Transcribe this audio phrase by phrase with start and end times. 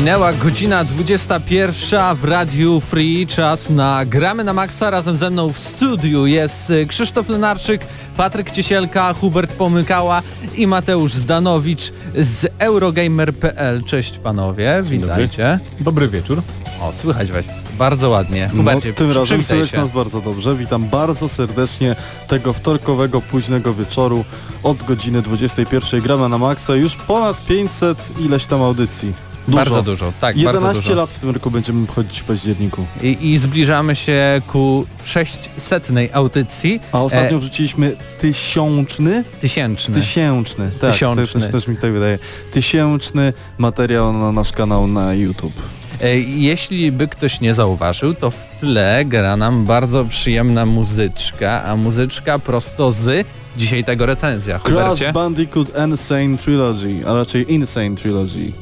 [0.00, 4.90] Minęła godzina 21 w Radiu Free, czas na Gramy na Maxa.
[4.90, 10.22] Razem ze mną w studiu jest Krzysztof Lenarczyk, Patryk Ciesielka, Hubert Pomykała
[10.56, 13.84] i Mateusz Zdanowicz z Eurogamer.pl.
[13.84, 15.58] Cześć panowie, witajcie.
[15.80, 16.42] Dobry wieczór.
[16.80, 17.44] O, słychać was
[17.78, 18.50] bardzo ładnie.
[18.56, 20.56] Hubercie, no, tym razem słychać nas bardzo dobrze.
[20.56, 21.96] Witam bardzo serdecznie
[22.28, 24.24] tego wtorkowego, późnego wieczoru
[24.62, 26.00] od godziny 21.
[26.00, 26.74] Gramy na maksa.
[26.74, 29.29] Już ponad 500 ileś tam audycji.
[29.48, 29.58] Dużo.
[29.58, 30.94] Bardzo dużo, tak, 11 bardzo dużo.
[30.94, 32.86] lat w tym roku będziemy chodzić w październiku.
[33.02, 36.80] I, I zbliżamy się ku 600 audycji.
[36.92, 39.94] A ostatnio E, wrzuciliśmy tysiączny, tysięczny.
[39.94, 41.26] tysięczny, tak, Tysiączny.
[41.26, 42.18] To, też, też mi tak wydaje,
[42.52, 45.54] tysięczny materiał na nasz kanał na YouTube.
[46.00, 51.76] E, Jeśli by ktoś nie zauważył, to w tle gra nam bardzo przyjemna muzyczka, a
[51.76, 53.26] muzyczka prosto z
[53.56, 54.58] dzisiaj tego recenzja.
[54.58, 55.12] Crash?
[55.12, 58.52] Bandicoot Insane Trilogy, a raczej Insane Trilogy.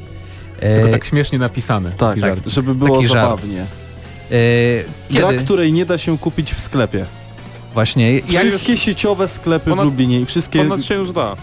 [0.61, 1.91] E, Tylko tak śmiesznie napisane.
[1.91, 3.21] Tak, taki tak, żeby było Taki żart.
[3.21, 3.61] zabawnie.
[3.61, 3.67] e,
[5.11, 7.05] Gra, kiedy której nie da się kupić w sklepie.
[7.75, 10.59] właśnie jak, Wszystkie sieciowe sklepy Ponad- w Lublinie i wszystkie...
[10.59, 11.37] Ponoć się już da.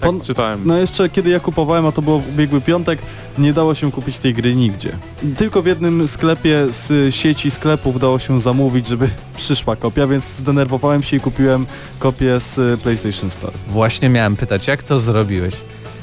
[0.00, 0.60] Tak Pon- czytałem.
[0.64, 2.98] No jeszcze kiedy ja kupowałem, a to było w ubiegły piątek,
[3.38, 4.90] nie dało się kupić tej gry nigdzie.
[5.36, 11.02] Tylko w jednym sklepie z sieci sklepów dało się zamówić, żeby przyszła kopia, więc zdenerwowałem
[11.02, 11.66] się i kupiłem
[11.98, 13.52] kopię z PlayStation Store.
[13.68, 15.54] Właśnie miałem pytać, jak to zrobiłeś?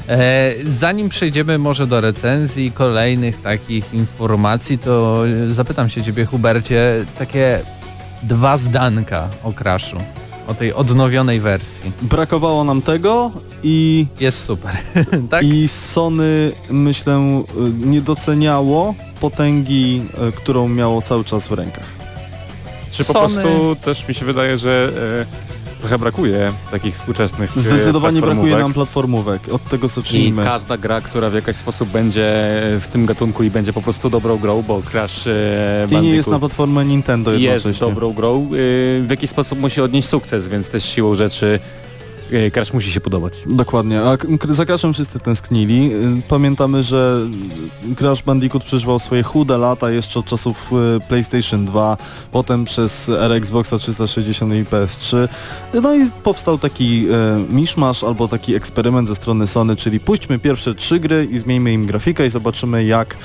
[0.09, 7.05] E, zanim przejdziemy może do recenzji i kolejnych takich informacji, to zapytam się ciebie Hubercie,
[7.19, 7.59] takie
[8.23, 9.97] dwa zdanka o Crashu,
[10.47, 11.91] o tej odnowionej wersji.
[12.01, 13.31] Brakowało nam tego
[13.63, 14.71] i, Jest super,
[15.31, 15.43] tak?
[15.43, 17.43] i Sony, myślę,
[17.83, 21.85] y, nie doceniało potęgi, y, którą miało cały czas w rękach.
[22.91, 24.91] Czy po Sony- prostu też mi się wydaje, że
[25.48, 25.48] e,
[25.79, 30.43] trochę brakuje takich współczesnych e, Zdecydowanie brakuje nam platformówek, od tego I zacznijmy.
[30.43, 32.21] każda gra, która w jakiś sposób będzie
[32.79, 36.27] w tym gatunku i będzie po prostu dobrą grą, bo Crash e, I nie jest
[36.27, 37.87] na Bandicoot platformę Nintendo jest jednocześnie.
[37.87, 38.47] dobrą grą, e,
[39.01, 41.59] w jakiś sposób musi odnieść sukces, więc też siłą rzeczy
[42.53, 43.33] Crash musi się podobać.
[43.45, 44.17] Dokładnie, a
[44.49, 45.93] za Crashem wszyscy tęsknili.
[45.93, 47.27] Y, Pamiętamy, że
[47.95, 51.97] Crash Bandicoot przeżywał swoje chude lata jeszcze od czasów y, PlayStation 2,
[52.31, 55.27] potem przez era Xboxa 360 i PS3.
[55.83, 57.07] No i powstał taki
[57.49, 61.73] y, miszmasz albo taki eksperyment ze strony Sony, czyli puśćmy pierwsze trzy gry i zmieńmy
[61.73, 63.17] im grafikę i zobaczymy jak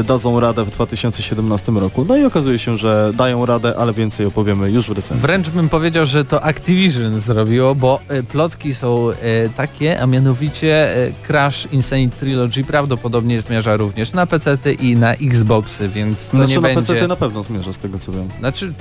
[0.00, 2.04] y, dadzą radę w 2017 roku.
[2.08, 5.26] No i okazuje się, że dają radę, ale więcej opowiemy już w recenzji.
[5.26, 9.14] Wręcz bym powiedział, że to Activision zrobiło, bo e, plotki są e,
[9.56, 15.88] takie, a mianowicie e, Crash Insane Trilogy prawdopodobnie zmierza również na PC i na Xboxy,
[15.88, 16.94] więc to Znaczy nie na będzie...
[16.94, 18.28] PC na pewno zmierza z tego co wiem.
[18.38, 18.72] Znaczy,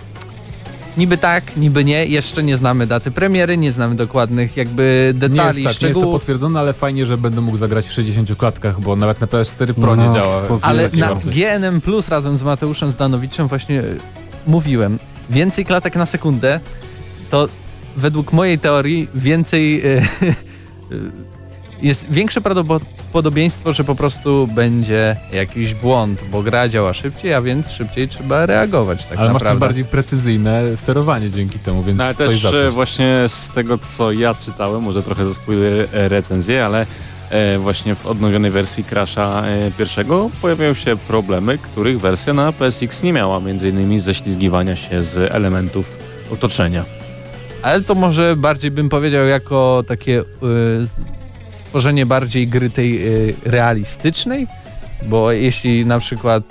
[0.98, 5.20] niby tak, niby nie, jeszcze nie znamy daty premiery, nie znamy dokładnych jakby Nie jest,
[5.20, 8.36] detali, tak, nie jest to szczegółów, potwierdzone, ale fajnie, że będę mógł zagrać w 60
[8.38, 10.44] klatkach, bo nawet na PS4 Pro No, nie działa.
[10.62, 11.16] ale na.
[11.16, 13.84] GNM Plus razem z Mateuszem Zdanowiczem właśnie e,
[14.48, 16.60] mówiłem, więcej klatek na sekundę,
[17.30, 17.48] to
[17.98, 20.02] według mojej teorii więcej e,
[21.82, 27.72] jest większe prawdopodobieństwo, że po prostu będzie jakiś błąd, bo gra działa szybciej, a więc
[27.72, 29.60] szybciej trzeba reagować tak ale masz też naprawdę.
[29.60, 32.74] bardziej precyzyjne sterowanie dzięki temu, więc No ale coś też za e, coś.
[32.74, 36.86] właśnie z tego co ja czytałem, może trochę zaspoiluję e, recenzję, ale
[37.30, 43.04] e, właśnie w odnowionej wersji Crasha e, pierwszego pojawiają się problemy, których wersja na PSX
[43.04, 45.98] nie miała, między innymi ześlizgiwania się z elementów
[46.32, 46.97] otoczenia.
[47.62, 50.24] Ale to może bardziej bym powiedział jako takie y,
[51.50, 54.48] stworzenie bardziej gry tej y, realistycznej,
[55.06, 56.44] bo jeśli na przykład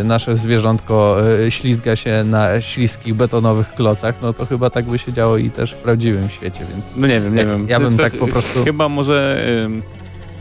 [0.00, 4.98] y, nasze zwierzątko y, ślizga się na śliskich betonowych klocach, no to chyba tak by
[4.98, 7.66] się działo i też w prawdziwym świecie, więc No nie wiem, nie Ja- wiem.
[7.68, 9.82] ja bym To- tak po prostu- Chyba może ym,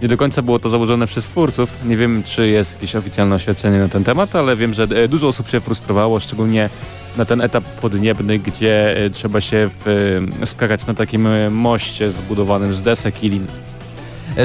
[0.02, 1.86] nie do końca było to założone przez twórców.
[1.86, 5.28] Nie wiem, czy jest jakieś oficjalne oświadczenie na ten temat, ale wiem, że e, dużo
[5.28, 6.70] osób się frustrowało, szczególnie
[7.18, 9.88] na ten etap podniebny, gdzie e, trzeba się w,
[10.42, 13.48] e, skakać na takim moście zbudowanym z desek i lin.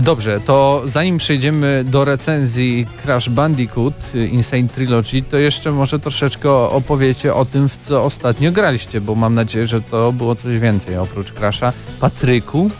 [0.03, 3.95] Dobrze, to zanim przejdziemy do recenzji Crash Bandicoot
[4.31, 9.35] Insane Trilogy, to jeszcze może troszeczkę opowiecie o tym, w co ostatnio graliście, bo mam
[9.35, 11.73] nadzieję, że to było coś więcej oprócz Crasha.
[12.01, 12.71] Patryku,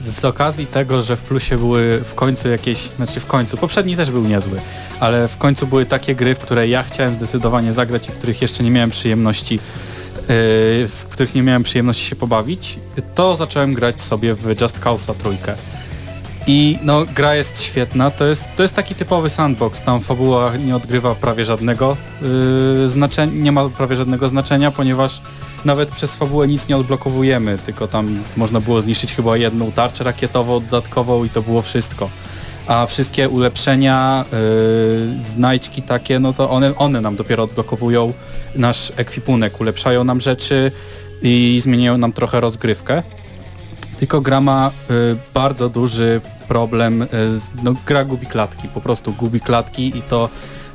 [0.00, 4.10] z okazji tego, że w plusie były w końcu jakieś, znaczy w końcu, poprzedni też
[4.10, 4.60] był niezły,
[5.00, 8.64] ale w końcu były takie gry, w które ja chciałem zdecydowanie zagrać i których jeszcze
[8.64, 10.28] nie miałem przyjemności, yy,
[10.88, 12.78] z których nie miałem przyjemności się pobawić,
[13.14, 15.54] to zacząłem grać sobie w Just Cause'a trójkę.
[16.46, 20.76] I no, gra jest świetna, to jest, to jest taki typowy sandbox, tam fabuła nie
[20.76, 21.96] odgrywa prawie żadnego
[22.80, 25.22] yy, znaczenia, nie ma prawie żadnego znaczenia, ponieważ
[25.64, 30.60] nawet przez fabułę nic nie odblokowujemy, tylko tam można było zniszczyć chyba jedną tarczę rakietową
[30.60, 32.10] dodatkową i to było wszystko.
[32.66, 34.24] a wszystkie ulepszenia,
[35.16, 38.12] yy, znajdźki takie, no to one, one nam dopiero odblokowują
[38.54, 40.72] nasz ekwipunek, ulepszają nam rzeczy
[41.22, 43.02] i zmieniają nam trochę rozgrywkę.
[43.94, 47.06] Tylko gra ma y, bardzo duży problem, y,
[47.62, 50.28] no gra gubi klatki, po prostu gubi klatki i to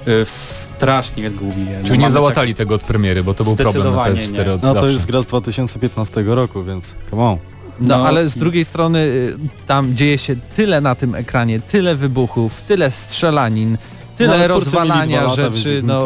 [0.08, 1.80] y, strasznie gubi je.
[1.82, 4.54] No, Czyli nie załatali tego od premiery, bo to był problem na Zdecydowanie PS4 nie.
[4.54, 4.92] od No to zawsze.
[4.92, 7.38] jest gra z 2015 roku, więc come on.
[7.80, 9.38] No, No ale z drugiej strony y,
[9.68, 13.78] tam dzieje się tyle na tym ekranie, tyle wybuchów, tyle strzelanin,
[14.20, 15.82] tyle No, rozwalania rzeczy.
[15.84, 16.02] No.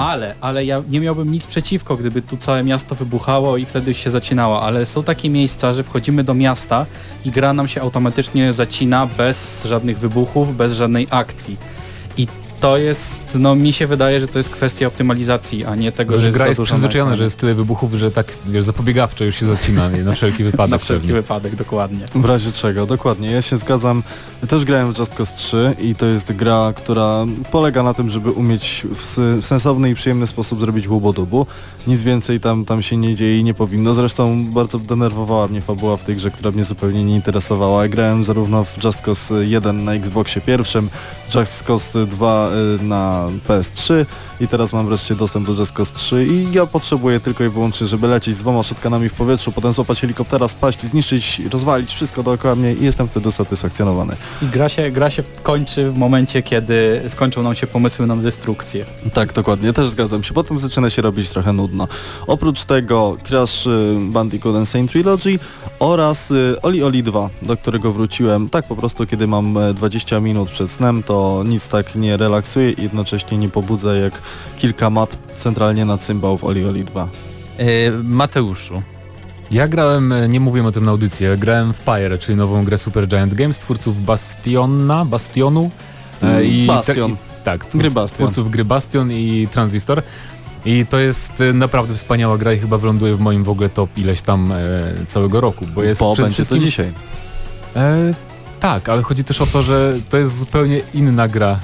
[0.00, 4.10] Ale, ale ja nie miałbym nic przeciwko, gdyby tu całe miasto wybuchało i wtedy się
[4.10, 6.86] zacinało, ale są takie miejsca, że wchodzimy do miasta
[7.24, 11.56] i gra nam się automatycznie zacina bez żadnych wybuchów, bez żadnej akcji.
[12.60, 16.20] To jest, no mi się wydaje, że to jest kwestia optymalizacji, a nie tego, Że,
[16.20, 19.46] że jest gra jest przyzwyczajona, że jest tyle wybuchów, że tak wiesz, zapobiegawczo już się
[19.46, 20.04] zacina nie?
[20.04, 21.14] na wszelki wypadek Na wszelki pewnie.
[21.22, 22.04] wypadek, dokładnie.
[22.14, 23.30] W razie czego, dokładnie.
[23.30, 24.02] Ja się zgadzam.
[24.48, 28.30] Też grałem w Just Cause 3 i to jest gra, która polega na tym, żeby
[28.30, 31.46] umieć w, sensowny i przyjemny sposób zrobić łubodubu.
[31.86, 33.94] Nic więcej tam, tam się nie dzieje i nie powinno.
[33.94, 37.88] Zresztą bardzo denerwowała mnie fabuła w tej grze, która mnie zupełnie nie interesowała.
[37.88, 40.88] Grałem zarówno w Just Cause 1 na Xboxie pierwszym,
[41.34, 42.45] Just Cause 2
[42.80, 44.04] y, na PS3
[44.40, 47.86] i teraz mam wreszcie dostęp do Just Cause 3 i ja potrzebuję tylko i wyłącznie,
[47.86, 52.54] żeby lecieć z dwoma shotgunami w powietrzu, potem złapać helikoptera, spaść, zniszczyć, rozwalić wszystko dookoła
[52.54, 54.16] mnie i jestem wtedy usatysfakcjonowany.
[54.42, 58.84] I gra się, gra się kończy w momencie, kiedy skończą nam się pomysły na destrukcję.
[59.12, 60.34] Tak, dokładnie, też zgadzam się.
[60.34, 61.88] Potem zaczyna się robić trochę nudno.
[62.26, 65.38] Oprócz tego Crash y, Bandicoot Insane Trilogy
[65.78, 70.20] oraz y, Oli Oli 2, do którego wróciłem tak po prostu, kiedy mam e, 20
[70.20, 74.22] minut przed snem, to nic tak nie relaksuje i jednocześnie nie pobudza jak
[74.56, 77.08] kilka mat centralnie na cymbał w Oli Oli 2.
[77.60, 78.82] y, Mateuszu,
[79.50, 82.64] Ja grałem, e, nie mówiłem o tym na audycji, ale grałem w Pyre, czyli nową
[82.64, 85.70] grę Super Giant Games, twórców Bastiona, Bastionu.
[86.22, 87.12] e, i Bastion.
[87.12, 88.16] i- tak, twórc, Gry Bastion.
[88.28, 90.02] twórców gry Bastion i Transistor.
[90.64, 93.98] I to jest e, naprawdę wspaniała gra i chyba wyląduje w moim w ogóle top
[93.98, 94.56] ileś tam e,
[95.06, 96.92] całego roku, bo jest Bo przede będzie to wszystkim- dzisiaj.
[97.76, 98.14] E,
[98.60, 101.58] tak, ale chodzi też o to, że to jest zupełnie inna gra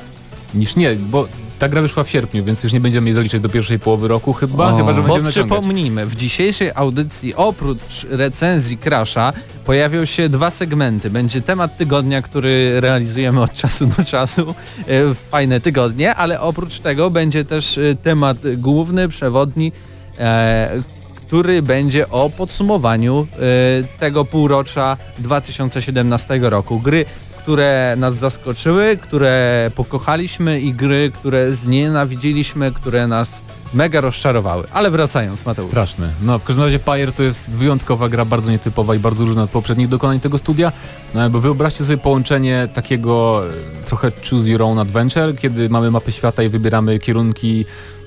[0.54, 1.28] niż nie, bo
[1.58, 4.32] ta gra wyszła w sierpniu, więc już nie będziemy jej zaliczać do pierwszej połowy roku
[4.32, 4.76] chyba, O.
[4.76, 5.58] chyba że bo będziemy naciągać.
[5.58, 9.32] przypomnijmy, w dzisiejszej audycji oprócz recenzji Crasha
[9.64, 11.10] pojawią się dwa segmenty.
[11.10, 14.54] Będzie temat tygodnia, który realizujemy od czasu do czasu.
[14.88, 19.72] E, Fajne tygodnie, ale oprócz tego będzie też e, temat główny, przewodni,
[20.18, 20.82] e,
[21.14, 26.80] który będzie o podsumowaniu e, tego półrocza 2017 roku.
[26.80, 27.04] Gry,
[27.42, 33.40] które nas zaskoczyły, które pokochaliśmy i gry, które znienawidziliśmy, które nas
[33.74, 34.64] mega rozczarowały.
[34.72, 35.70] Ale wracając, Mateusz.
[35.70, 36.12] Straszne.
[36.22, 39.50] No w każdym razie Pyre to jest wyjątkowa gra, bardzo nietypowa i bardzo różna od
[39.50, 40.72] poprzednich dokonań tego studia,
[41.14, 46.12] no, bo wyobraźcie sobie połączenie takiego e, trochę choose your own adventure, kiedy mamy mapę
[46.12, 47.64] świata i wybieramy kierunki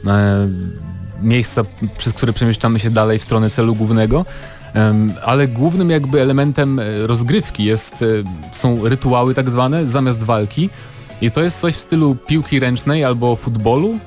[0.08, 0.48] e,
[1.22, 1.64] miejsca,
[1.98, 4.26] przez które przemieszczamy się dalej w stronę celu głównego.
[5.24, 8.06] Ale głównym jakby elementem e, rozgrywki jest, e,
[8.54, 10.70] są rytuały tak zwane zamiast walki
[11.22, 14.00] i to jest coś w stylu piłki ręcznej albo futbolu,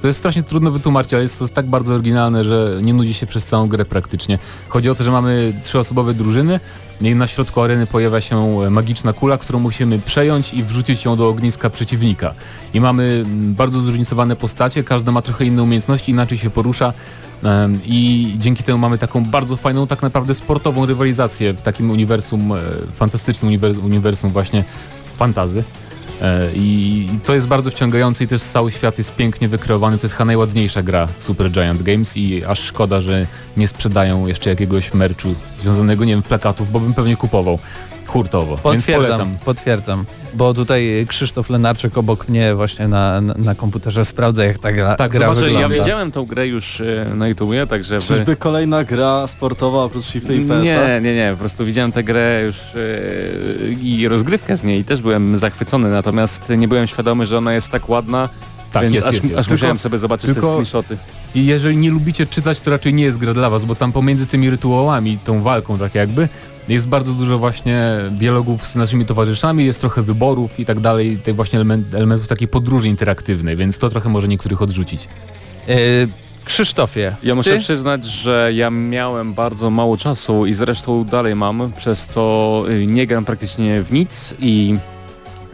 [0.00, 3.26] to jest strasznie trudno wytłumaczyć, ale jest to tak bardzo oryginalne, że nie nudzi się
[3.26, 4.38] przez całą grę praktycznie.
[4.68, 6.60] Chodzi o to, że mamy trzyosobowe drużyny
[7.00, 11.70] na środku areny pojawia się magiczna kula, którą musimy przejąć i wrzucić ją do ogniska
[11.70, 12.34] przeciwnika.
[12.74, 16.92] I mamy mm, bardzo zróżnicowane postacie, każda ma trochę inne umiejętności, inaczej się porusza
[17.84, 22.56] i dzięki temu mamy taką bardzo fajną, tak naprawdę sportową rywalizację w takim uniwersum, e,
[22.94, 24.64] fantastycznym uniwer- uniwersum właśnie
[25.16, 25.64] fantazy.
[26.22, 29.98] E, I to jest bardzo wciągające i też cały świat jest pięknie wykreowany.
[29.98, 34.50] To jest chyba najładniejsza gra Super Giant Games i aż szkoda, że nie sprzedają jeszcze
[34.50, 37.58] jakiegoś merchu związanego, nie wiem, plakatów, bo bym pewnie kupował
[38.06, 38.56] hurtowo.
[38.56, 39.36] Więc Potwierdzam, polecam.
[39.44, 44.72] potwierdzam, bo tutaj Krzysztof Lenarczyk obok mnie właśnie na, na, na komputerze sprawdza jak ta
[44.72, 47.98] gra, Tak, gra Znaczy, ja wiedziałem tą grę już e, na YouTubie, także...
[47.98, 50.54] wy- Czyżby kolejna gra sportowa oprócz FIFA i PSA?
[50.62, 52.78] Nie, nie, nie, po prostu widziałem tę grę już e,
[53.82, 57.88] i rozgrywkę z niej też byłem zachwycony, natomiast nie byłem świadomy, że ona jest tak
[57.88, 58.28] ładna,
[58.72, 59.38] Tak, więc jest, aż, jest, jest.
[59.38, 60.96] aż Tylko- musiałem sobie zobaczyć tylko- te screenshoty.
[61.34, 64.26] I jeżeli nie lubicie czytać, to raczej nie jest gra dla was, bo tam pomiędzy
[64.26, 66.28] tymi rytuałami, tą walką tak jakby,
[66.68, 71.36] jest bardzo dużo właśnie dialogów z naszymi towarzyszami, jest trochę wyborów i tak dalej, tych
[71.36, 75.08] właśnie element, elementów takiej podróży interaktywnej, więc to trochę może niektórych odrzucić.
[75.68, 75.76] E,
[76.44, 77.34] Krzysztofie, Ja ty?
[77.34, 82.86] muszę przyznać, że ja miałem bardzo mało czasu i zresztą dalej mam, przez co y,
[82.86, 84.76] nie gram praktycznie w nic i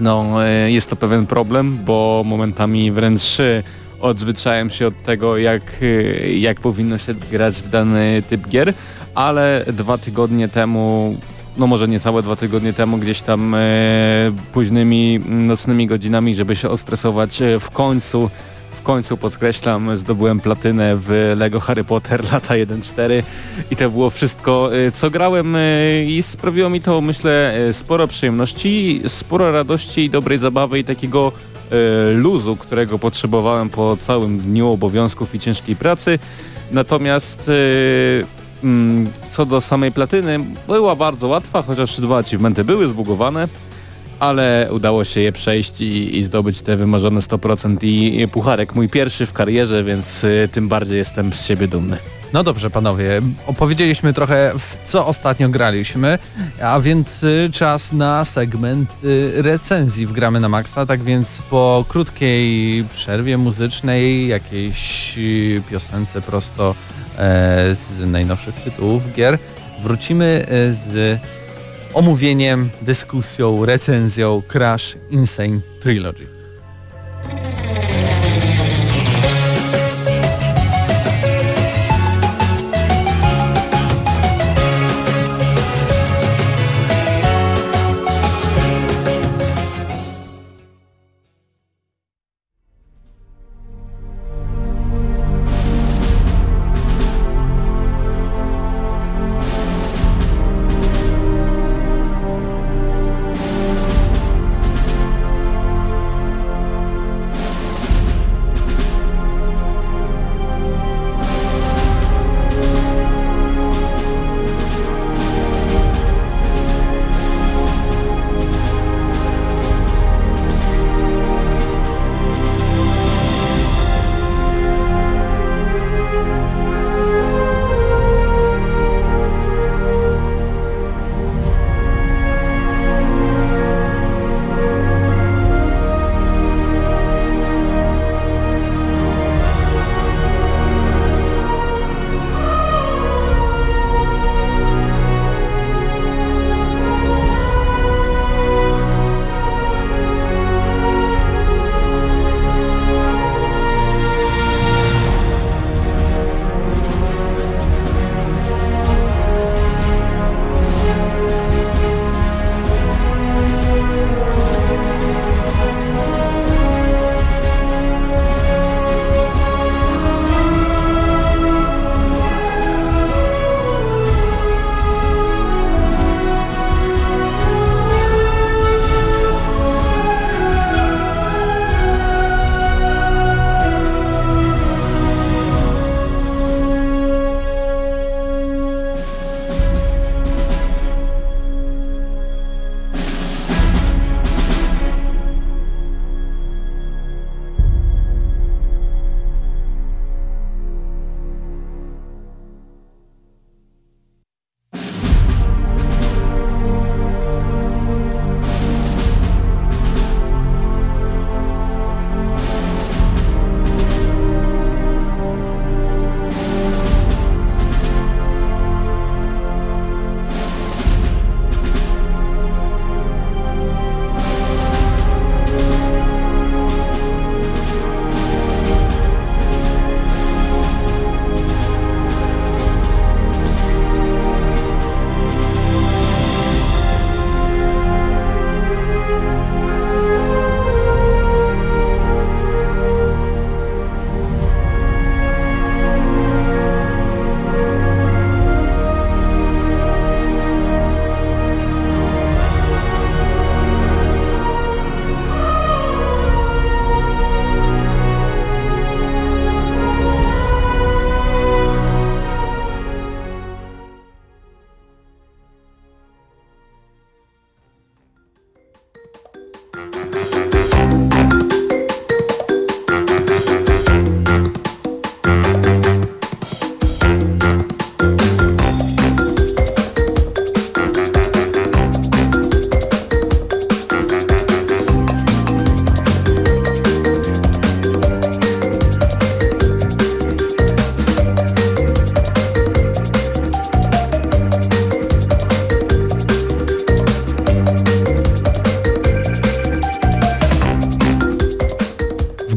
[0.00, 3.62] no y, jest to pewien problem, bo momentami wręcz y,
[4.00, 8.74] odzwyczaiłem się od tego, jak, y, jak powinno się grać w dany typ gier,
[9.14, 11.16] ale dwa tygodnie temu
[11.56, 13.58] no może niecałe dwa tygodnie temu gdzieś tam e,
[14.52, 18.30] późnymi nocnymi godzinami, żeby się ostresować e, w końcu
[18.70, 23.22] w końcu podkreślam, zdobyłem platynę w LEGO Harry Potter lata 1.4
[23.70, 29.02] i to było wszystko, e, co grałem e, i sprawiło mi to, myślę, sporo przyjemności,
[29.06, 31.32] sporo radości i dobrej zabawy i takiego
[32.14, 36.18] luzu, którego potrzebowałem po całym dniu obowiązków i ciężkiej pracy.
[36.72, 38.41] Natomiast mm,
[39.30, 43.48] co do samej platyny, była bardzo łatwa, chociaż dwa achievementy były zbugowane
[44.22, 48.74] ale udało się je przejść i, i zdobyć te wymarzone 100% i, pucharek.
[48.74, 51.98] Mój pierwszy w karierze, więc y, tym bardziej jestem z siebie dumny.
[52.32, 56.18] No dobrze panowie, opowiedzieliśmy trochę w co ostatnio graliśmy,
[56.62, 61.84] a więc y, czas na segment y, recenzji w Gramy na Maxa, tak więc po
[61.88, 65.14] krótkiej przerwie muzycznej, jakiejś
[65.70, 66.74] piosence prosto
[67.72, 69.38] z najnowszych tytułów gier,
[69.82, 71.20] wrócimy e, z
[71.94, 76.41] omówieniem, dyskusją, recenzją Crash Insane Trilogy.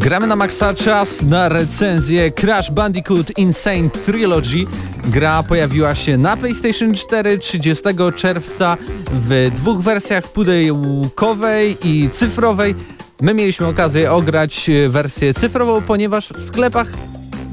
[0.06, 4.66] Gramy na maksa czas na recenzję Crash Bandicoot Insane Trilogy.
[5.06, 7.84] Gra pojawiła się na PlayStation 4 30
[8.16, 8.78] czerwca
[9.12, 12.76] w dwóch wersjach pudełkowej i cyfrowej.
[13.22, 16.88] My mieliśmy okazję ograć wersję cyfrową, ponieważ w sklepach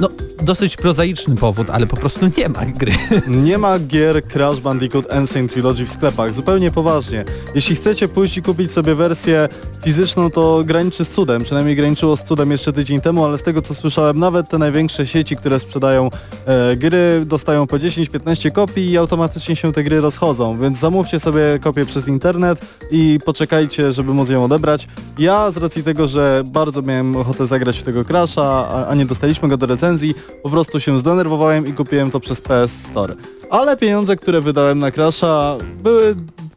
[0.00, 0.08] no,
[0.42, 2.92] dosyć prozaiczny powód, ale po prostu nie ma gry.
[3.46, 7.24] Nie ma gier Crash Bandicoot Insane Trilogy w sklepach, zupełnie poważnie.
[7.54, 9.48] Jeśli chcecie pójść i kupić sobie wersję
[9.84, 13.62] fizyczną, to graniczy z cudem, przynajmniej graniczyło z cudem jeszcze tydzień temu, ale z tego
[13.62, 16.10] co słyszałem, nawet te największe sieci, które sprzedają
[16.46, 21.58] e, gry, dostają po 10-15 kopii i automatycznie się te gry rozchodzą, więc zamówcie sobie
[21.60, 24.88] kopię przez internet i poczekajcie, żeby móc ją odebrać.
[25.18, 29.06] Ja z racji tego, że bardzo miałem ochotę zagrać w tego Crasha, a, a nie
[29.06, 33.14] dostaliśmy go do recenzji, po prostu się zdenerwowałem i kupiłem to przez PS Store.
[33.50, 36.16] Ale pieniądze, które wydałem na Crasha były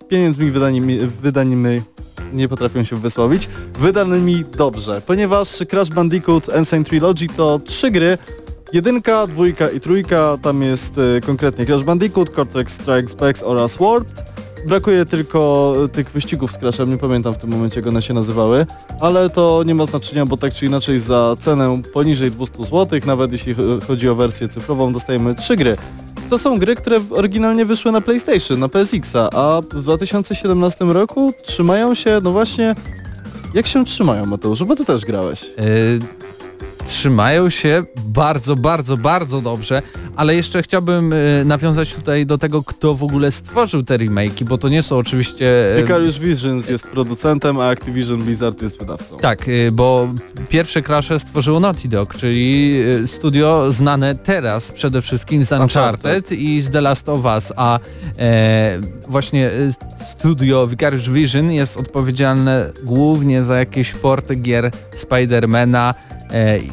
[0.10, 1.82] pieniędzmi wydanymi, wydanymi
[2.34, 8.18] nie potrafię się wysłowić, wydanymi dobrze, ponieważ Crash Bandicoot Insane Trilogy to trzy gry,
[8.74, 14.36] jedynka, dwójka i trójka, tam jest y, konkretnie Crash Bandicoot, Cortex Strikes Back oraz Warped.
[14.68, 18.66] Brakuje tylko tych wyścigów z Crashem, nie pamiętam w tym momencie jak one się nazywały,
[19.02, 23.32] ale to nie ma znaczenia, bo tak czy inaczej za cenę poniżej 200 zł, nawet
[23.32, 23.58] jeśli ch-
[23.88, 25.76] chodzi o wersję cyfrową, dostajemy trzy gry.
[26.30, 31.94] To są gry, które oryginalnie wyszły na PlayStation, na PSX-a, a w 2017 roku trzymają
[31.96, 32.76] się, no właśnie,
[33.54, 35.44] jak się trzymają Mateuszu, bo ty też grałeś.
[35.44, 36.00] Yy,
[36.86, 39.82] trzymają się bardzo, bardzo, bardzo dobrze,
[40.16, 44.58] ale jeszcze chciałbym yy, nawiązać tutaj do tego, kto w ogóle stworzył te remake'i, bo
[44.58, 45.46] to nie są oczywiście...
[45.76, 49.18] yy, Vicarious Visions jest producentem, a Activision Blizzard jest wydawcą.
[49.18, 50.14] Tak, y, bo
[50.50, 52.76] pierwsze Crash'e stworzyło Naughty Dog, czyli
[53.06, 57.80] studio znane teraz przede wszystkim z Uncharted i z The Last of Us, a
[58.20, 59.50] e, właśnie
[60.12, 66.15] studio Vicarious Vision jest odpowiedzialne głównie za jakieś porty gier Spidermana e,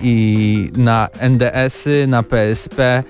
[0.03, 3.03] i na NDS-y, na PSP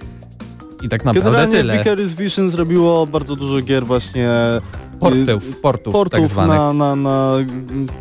[0.83, 1.79] i tak naprawdę Generalnie tyle.
[1.79, 4.29] Vicarious Vision zrobiło bardzo dużo gier właśnie
[5.01, 6.57] Portów, portów, portów tak zwanych.
[6.59, 7.33] na, na, na,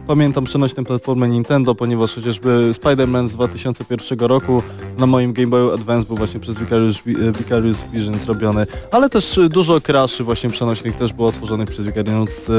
[0.07, 4.63] pamiętam przenośne platformy Nintendo, ponieważ chociażby Spider-Man z 2001 roku
[4.99, 9.09] na moim Game Boy Advance był właśnie przez Vicarious, Vi- e, Vicarious Vision zrobiony, ale
[9.09, 12.53] też e, dużo crashy właśnie przenośnych też było tworzonych przez Vicarious, e,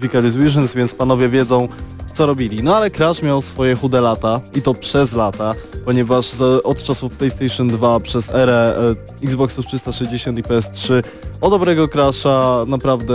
[0.00, 1.68] Vicarious Visions, więc panowie wiedzą
[2.14, 2.62] co robili.
[2.62, 6.30] No ale Crash miał swoje chude lata i to przez lata, ponieważ
[6.64, 8.76] od czasów PlayStation 2 przez erę
[9.22, 11.02] e, Xboxów 360 i PS3
[11.40, 13.14] o dobrego Crasha naprawdę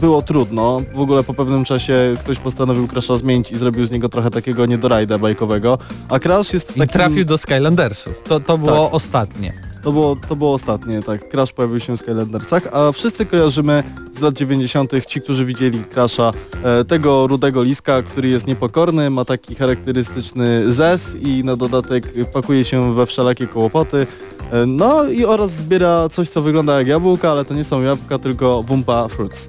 [0.00, 0.80] było trudno.
[0.94, 4.66] W ogóle po pewnym czasie ktoś postanowił Crasha zmienić i zrobił z niego trochę takiego
[4.66, 5.78] niedorajda bajkowego.
[6.08, 6.88] A Crash jest I takim...
[6.92, 8.22] trafił do Skylandersów.
[8.22, 8.94] To, to było Tak.
[8.94, 9.69] ostatnie.
[9.82, 11.28] To było, to było ostatnie, tak.
[11.28, 15.06] Crash pojawił się w Skylandersach, a wszyscy kojarzymy z lat 90.
[15.06, 16.32] ci, którzy widzieli Crasha,
[16.64, 22.64] e, tego rudego liska, który jest niepokorny, ma taki charakterystyczny zes i na dodatek pakuje
[22.64, 24.06] się we wszelakie kołopoty.
[24.52, 28.18] E, no i oraz zbiera coś, co wygląda jak jabłka, ale to nie są jabłka,
[28.18, 29.48] tylko Wumpa Fruits.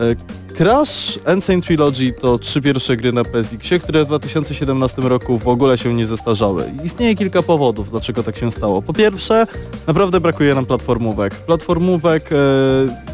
[0.00, 0.16] E,
[0.54, 5.78] Crash Insane Trilogy to trzy pierwsze gry na PSX-ie, które w 2017 roku w ogóle
[5.78, 6.64] się nie zestarzały.
[6.84, 8.82] Istnieje kilka powodów, dlaczego tak się stało.
[8.82, 9.46] Po pierwsze,
[9.86, 11.34] naprawdę brakuje nam platformówek.
[11.34, 12.36] Platformówek e,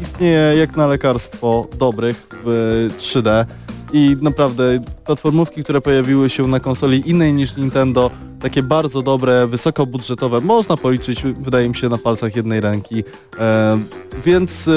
[0.01, 3.45] istnieje jak na lekarstwo dobrych w 3D
[3.93, 10.41] i naprawdę platformówki, które pojawiły się na konsoli innej niż Nintendo, takie bardzo dobre, wysokobudżetowe,
[10.41, 13.03] można policzyć, wydaje mi się, na palcach jednej ręki.
[13.39, 13.79] E,
[14.25, 14.71] więc e,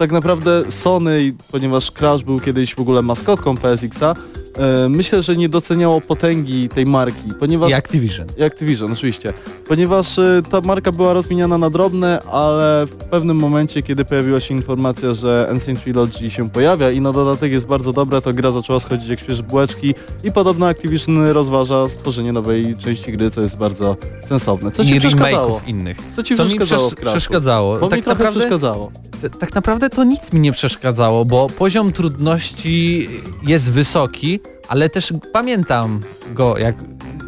[0.00, 4.14] tak naprawdę Sony, ponieważ Crash był kiedyś w ogóle maskotką PSX-a,
[4.58, 7.70] e, myślę, że nie doceniało potęgi tej marki, ponieważ...
[7.70, 8.26] I Activision.
[8.36, 9.32] I Activision, oczywiście.
[9.68, 14.54] Ponieważ y, ta marka była rozmieniana na drobne, ale w pewnym momencie, kiedy pojawiła się
[14.54, 18.80] informacja, że Insane Trilogy się pojawia i na dodatek jest bardzo dobra, to gra zaczęła
[18.80, 23.96] schodzić jak świeże bułeczki i podobno Activision rozważa stworzenie nowej części gry, co jest bardzo
[24.26, 24.70] sensowne.
[24.70, 25.60] Co ci I przeszkadzało?
[25.66, 25.96] innych.
[26.16, 27.10] Co ci Co mi przeszkadzało przesz- Crashu?
[27.18, 27.78] przeszkadzało?
[27.78, 28.92] Bo mi tak, trochę naprawdę, przeszkadzało.
[29.40, 33.08] tak naprawdę to nic mi nie przeszkadzało, bo poziom trudności
[33.46, 36.00] jest wysoki, ale też pamiętam
[36.34, 36.74] go, jak,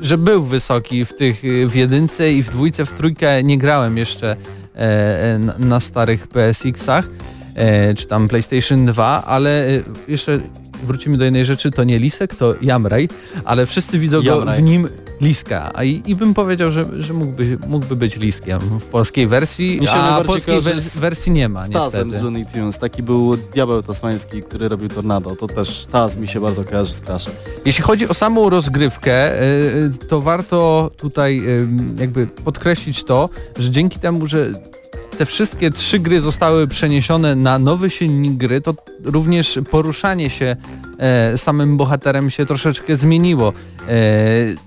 [0.00, 3.96] że był wysoki w tych y, w jedynce i w dwójce, w trójkę nie grałem
[3.96, 4.36] jeszcze
[4.76, 7.08] e, e, na, na starych PSX-ach,
[7.54, 10.40] e, czy tam PlayStation 2, ale e, jeszcze
[10.82, 13.08] wrócimy do jednej rzeczy, to nie Lisek, to Jamraj,
[13.44, 14.60] ale wszyscy widzą go Jamraj.
[14.60, 14.88] w nim
[15.22, 19.80] Liska, a i, i bym powiedział, że, że mógłby, mógłby być Liskiem w polskiej wersji,
[19.80, 22.10] Mi się a polskiej wers- wersji nie ma Z Tazem niestety.
[22.10, 26.40] z Looney Tunes, taki był diabeł tasmański, który robił Tornado, to też Taz mi się
[26.40, 27.32] bardzo kojarzy z Crashem.
[27.64, 29.44] Jeśli chodzi o samą rozgrywkę, y,
[30.04, 31.42] y, to warto tutaj
[31.98, 34.50] jakby podkreślić to, że dzięki temu, że
[35.18, 40.56] te wszystkie trzy gry zostały przeniesione na nowy silnik gry, to również poruszanie się
[40.98, 43.52] e, samym bohaterem się troszeczkę zmieniło.
[43.88, 43.92] E,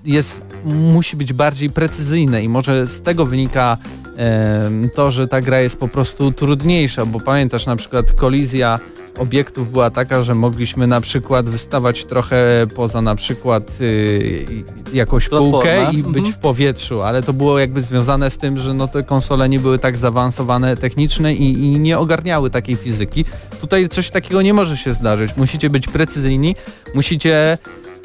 [0.04, 3.78] jest, musi być bardziej precyzyjne i może z tego wynika
[4.18, 8.80] e, to, że ta gra jest po prostu trudniejsza, bo pamiętasz na przykład kolizja
[9.18, 15.52] obiektów była taka, że mogliśmy na przykład wystawać trochę poza na przykład y, jakąś Platformę.
[15.52, 16.12] półkę i Mhm.
[16.12, 19.60] być w powietrzu, ale to było jakby związane z tym, że no te konsole nie
[19.60, 23.24] były tak zaawansowane techniczne i, i nie ogarniały takiej fizyki.
[23.60, 25.30] Tutaj coś takiego nie może się zdarzyć.
[25.36, 26.54] Musicie być precyzyjni,
[26.94, 27.58] musicie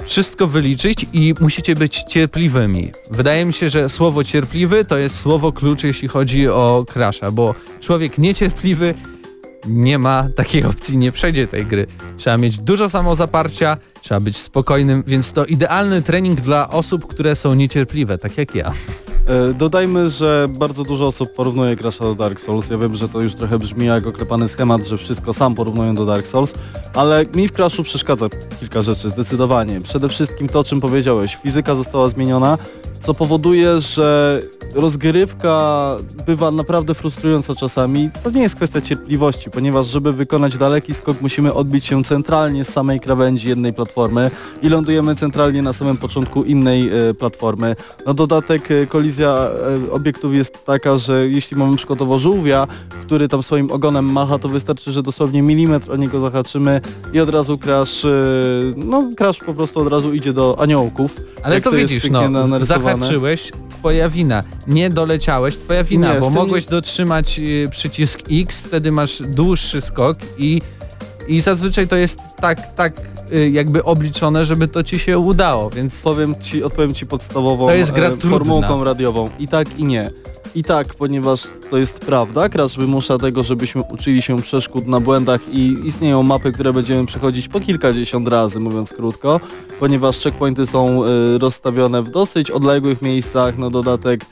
[0.04, 2.92] wszystko wyliczyć i musicie być cierpliwymi.
[3.12, 7.56] Wydaje mi się, że słowo cierpliwy to jest słowo klucz, jeśli chodzi o Crasha, bo
[7.80, 8.94] człowiek niecierpliwy
[9.68, 11.88] nie ma takiej opcji, nie przejdzie tej gry.
[12.18, 17.54] Trzeba mieć dużo samozaparcia, trzeba być spokojnym, więc to idealny trening dla osób, które są
[17.54, 18.74] niecierpliwe, tak jak ja.
[19.28, 22.70] E, Dodajmy, że bardzo dużo osób porównuje Crash'a do Dark Souls.
[22.70, 26.06] Ja wiem, że to już trochę brzmi jak oklepany schemat, że wszystko sam porównują do
[26.06, 26.54] Dark Souls,
[26.94, 28.26] ale mi w Crash'u przeszkadza
[28.60, 29.82] kilka rzeczy, zdecydowanie.
[29.82, 31.38] Przede wszystkim to, o czym powiedziałeś.
[31.44, 32.58] Fizyka została zmieniona,
[33.02, 34.42] co powoduje, że
[34.76, 38.10] rozgrywka bywa naprawdę frustrująca czasami.
[38.24, 42.70] To nie jest kwestia cierpliwości, ponieważ żeby wykonać daleki skok musimy odbić się centralnie z
[42.70, 47.76] samej krawędzi jednej platformy i lądujemy centralnie na samym początku innej e, platformy.
[48.06, 49.30] Na dodatek e, kolizja
[49.88, 52.68] e, obiektów jest taka, że jeśli mamy przykładowo żółwia,
[53.02, 56.82] który tam swoim ogonem macha, to wystarczy, że dosłownie milimetr o niego zahaczymy
[57.14, 58.06] i od razu crash,
[58.76, 61.16] no crash po prostu od razu idzie do aniołków.
[61.44, 62.60] Ale to, widzisz, no, na-
[63.00, 64.44] zahaczyłeś, twoja wina.
[64.68, 70.18] Nie doleciałeś, twoja wina, Nie, bo mogłeś dotrzymać y, przycisk X, wtedy masz dłuższy skok
[70.38, 70.62] i,
[71.28, 72.94] i zazwyczaj to jest tak, tak
[73.34, 77.74] y, jakby obliczone, żeby to ci się udało, więc Powiem ci, odpowiem ci podstawową To
[77.74, 79.30] jest gra e, formułką radiową.
[79.40, 80.12] I tak i nie.
[80.56, 85.42] I tak, ponieważ to jest prawda, Crash wymusza tego, żebyśmy uczyli się przeszkód na błędach
[85.54, 89.40] i istnieją mapy, które będziemy przechodzić po kilkadziesiąt razy, mówiąc krótko,
[89.80, 94.26] ponieważ checkpointy są e, rozstawione w dosyć odległych miejscach, na dodatek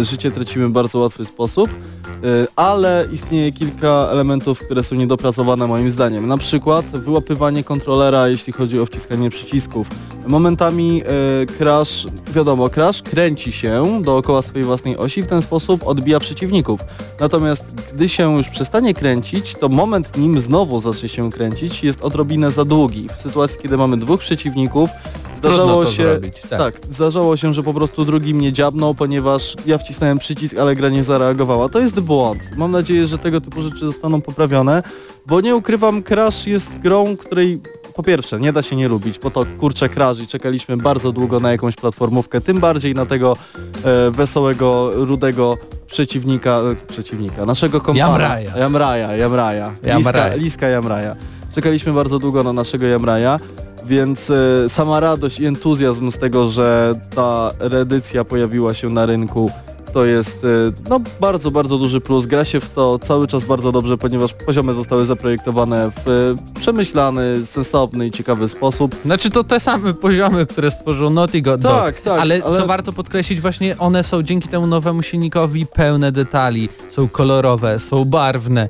[0.00, 5.90] życie tracimy w bardzo łatwy sposób, e, ale istnieje kilka elementów, które są niedopracowane moim
[5.90, 6.26] zdaniem.
[6.26, 9.88] Na przykład wyłapywanie kontrolera, jeśli chodzi o wciskanie przycisków.
[10.26, 16.20] Momentami e, Crash, wiadomo, Crash kręci się dookoła swojej własnej osi, w ten sposób odbija
[16.20, 16.80] przeciwników.
[17.20, 22.50] Natomiast gdy się już przestanie kręcić, to moment nim znowu zacznie się kręcić jest odrobinę
[22.50, 23.08] za długi.
[23.16, 24.90] W sytuacji, kiedy mamy dwóch przeciwników,
[25.38, 26.02] zdarzało trudno to się...
[26.02, 26.40] zrobić.
[26.40, 26.58] Tak.
[26.58, 30.88] Tak, zdarzało się, że po prostu drugi mnie dziabnął, ponieważ ja wcisnąłem przycisk, ale gra
[30.88, 31.68] nie zareagowała.
[31.68, 32.40] To jest błąd.
[32.56, 34.82] Mam nadzieję, że tego typu rzeczy zostaną poprawione,
[35.26, 37.60] bo nie ukrywam, Crash jest grą, której
[37.98, 39.88] po pierwsze, nie da się nie lubić, bo to kurczę
[40.22, 43.36] i czekaliśmy bardzo długo na jakąś platformówkę, tym bardziej na tego
[43.84, 48.08] e, wesołego, rudego przeciwnika, e, przeciwnika, naszego kompana.
[48.08, 48.56] Jamraja.
[48.56, 49.70] Jamraja, Jamraja.
[49.70, 50.34] Liska, Jamraja.
[50.34, 51.16] Liska Jamraja.
[51.54, 53.40] Czekaliśmy bardzo długo na naszego Jamraja,
[53.86, 59.50] więc e, sama radość i entuzjazm z tego, że ta reedycja pojawiła się na rynku,
[59.92, 60.48] to jest e,
[60.90, 62.26] no, bardzo, bardzo duży plus.
[62.26, 67.46] Gra się w to cały czas bardzo dobrze, ponieważ poziomy zostały zaprojektowane w e, przemyślany,
[67.46, 68.96] sensowny i ciekawy sposób.
[69.04, 71.60] Znaczy to te same poziomy, które stworzył Naughty Dog.
[71.60, 76.12] Tak, tak, ale, ale- co warto podkreślić, właśnie one są dzięki temu nowemu silnikowi pełne
[76.12, 78.68] detali, są kolorowe, są barwne,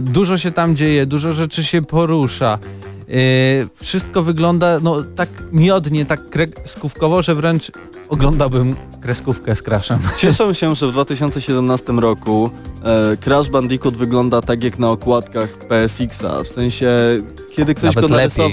[0.00, 2.58] dużo się tam dzieje, dużo rzeczy się porusza.
[3.10, 3.14] E,
[3.82, 7.72] wszystko wygląda no tak miodnie, tak kreskówkowo, że wręcz
[8.08, 9.98] oglądałbym kreskówkę z Crashem.
[10.18, 12.50] Cieszę się, że w 2017 roku
[12.84, 16.44] e, Crash Bandicoot wygląda tak jak na okładkach PSX-a.
[16.44, 16.88] W sensie,
[17.52, 18.52] kiedy ktoś Nawet go lepiej.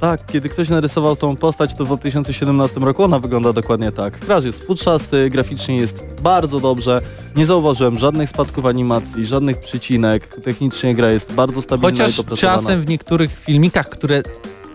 [0.00, 4.18] Tak, kiedy ktoś narysował tą postać, to w 2017 roku ona wygląda dokładnie tak.
[4.18, 7.00] Crash jest futrzasty, graficznie jest bardzo dobrze.
[7.36, 10.28] Nie zauważyłem żadnych spadków animacji, żadnych przycinek.
[10.44, 12.58] Technicznie gra jest bardzo stabilna Chociaż i dopracowana.
[12.58, 14.22] czasem w niektórych filmikach, które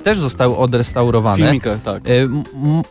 [0.03, 2.03] też zostały odrestaurowane, filmikach, tak.
[2.09, 2.11] E,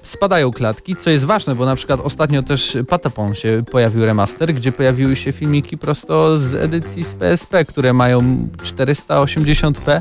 [0.02, 4.72] spadają klatki, co jest ważne, bo na przykład ostatnio też Patapon się pojawił remaster, gdzie
[4.72, 10.00] pojawiły się filmiki prosto z edycji z PSP, które mają 480p.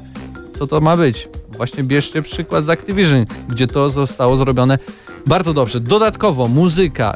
[0.60, 1.30] Co to ma być?
[1.58, 4.78] Właśnie bierzcie przykład z Activision, gdzie to zostało zrobione
[5.26, 5.80] bardzo dobrze.
[5.80, 7.13] Dodatkowo muzyka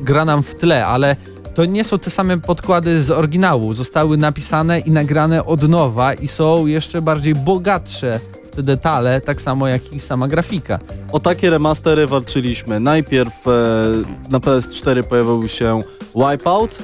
[0.00, 1.16] gra nam w tle, ale
[1.54, 3.72] to nie są te same podkłady z oryginału.
[3.72, 9.40] Zostały napisane i nagrane od nowa i są jeszcze bardziej bogatsze w te detale, tak
[9.40, 10.78] samo jak i sama grafika.
[11.12, 12.80] O takie remastery walczyliśmy.
[12.80, 13.50] Najpierw e,
[14.28, 15.82] na PS4 pojawił się
[16.14, 16.78] Wipeout,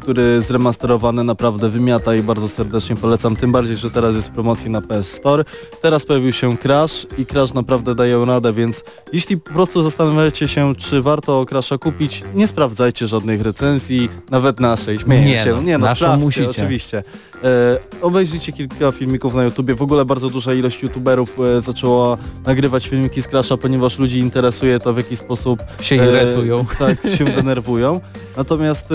[0.00, 4.70] który zremasterowany naprawdę wymiata i bardzo serdecznie polecam, tym bardziej, że teraz jest w promocji
[4.70, 5.44] na PS Store.
[5.82, 10.74] Teraz pojawił się Crash i Crash naprawdę daje radę, więc jeśli po prostu zastanawiacie się,
[10.74, 15.52] czy warto Crasha kupić, nie sprawdzajcie żadnych recenzji, nawet naszej, śmieję Nie się.
[15.52, 16.50] no, nie no, sprawdźcie, musicie.
[16.50, 17.02] oczywiście.
[17.44, 22.86] E, obejrzyjcie kilka filmików na YouTubie, w ogóle bardzo duża ilość YouTuberów e, zaczęła nagrywać
[22.88, 26.64] filmiki z Crasha, ponieważ ludzi interesuje to, w jaki sposób Się E, irytują.
[26.78, 28.00] Tak, się denerwują.
[28.36, 28.88] Natomiast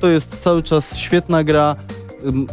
[0.00, 1.76] to jest cały czas świetna gra.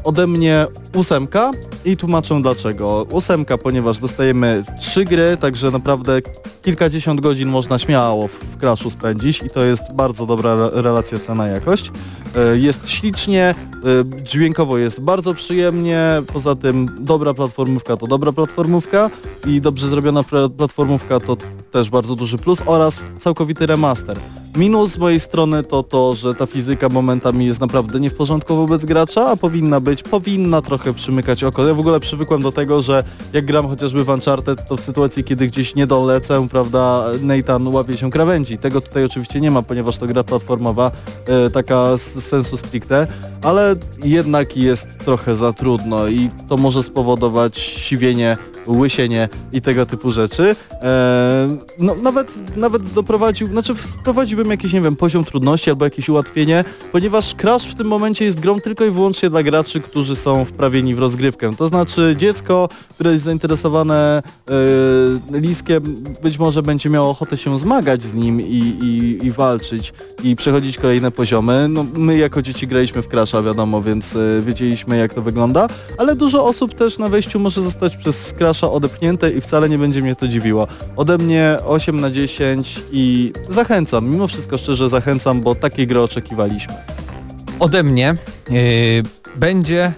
[0.03, 1.51] Ode mnie ósemka
[1.85, 3.05] i tłumaczę dlaczego.
[3.11, 6.19] Ósemka, ponieważ dostajemy trzy gry, także naprawdę
[6.61, 11.91] kilkadziesiąt godzin można śmiało w, Crashu spędzić i to jest bardzo dobra re- relacja cena-jakość.
[12.35, 13.55] E, Jest ślicznie,
[14.19, 16.01] e, dźwiękowo jest bardzo przyjemnie,
[16.33, 19.09] poza tym dobra platformówka to dobra platformówka
[19.47, 21.37] i dobrze zrobiona pla- platformówka to
[21.71, 24.17] też bardzo duży plus oraz całkowity remaster.
[24.55, 28.55] Minus z mojej strony to to, że ta fizyka momentami jest naprawdę nie w porządku
[28.55, 31.67] wobec gracza, a powinna być, powinna trochę przymykać oko.
[31.67, 35.23] Ja w ogóle przywykłem do tego, że jak gram chociażby w Uncharted, to w sytuacji,
[35.23, 38.57] kiedy gdzieś nie dolecę, prawda, Nathan łapie się krawędzi.
[38.57, 40.91] Tego tutaj oczywiście nie ma, ponieważ to gra platformowa,
[41.25, 43.07] e, taka z sensu stricte,
[43.41, 50.11] ale jednak jest trochę za trudno i to może spowodować siwienie łysienie i tego typu
[50.11, 50.55] rzeczy.
[50.71, 56.63] E, no, nawet, nawet doprowadził, znaczy wprowadziłbym jakiś, nie wiem, poziom trudności albo jakieś ułatwienie,
[56.91, 60.95] ponieważ Crash w tym momencie jest grą tylko i wyłącznie dla graczy, którzy są wprawieni
[60.95, 61.55] w rozgrywkę.
[61.57, 64.23] To znaczy dziecko, które jest zainteresowane
[65.33, 68.43] e, Liskiem, być może będzie miało ochotę się zmagać z nim i,
[68.83, 71.67] i, i walczyć i przechodzić kolejne poziomy.
[71.69, 76.15] No, my jako dzieci graliśmy w Crasha, wiadomo, więc e, wiedzieliśmy jak to wygląda, ale
[76.15, 80.15] dużo osób też na wejściu może zostać przez Crasha odepchnięte i wcale nie będzie mnie
[80.15, 80.67] to dziwiło.
[80.95, 86.73] Ode mnie 8 na 10 i zachęcam, mimo wszystko szczerze zachęcam, bo takiej gry oczekiwaliśmy.
[87.59, 88.15] Ode mnie
[88.49, 88.57] yy,
[89.35, 89.93] będzie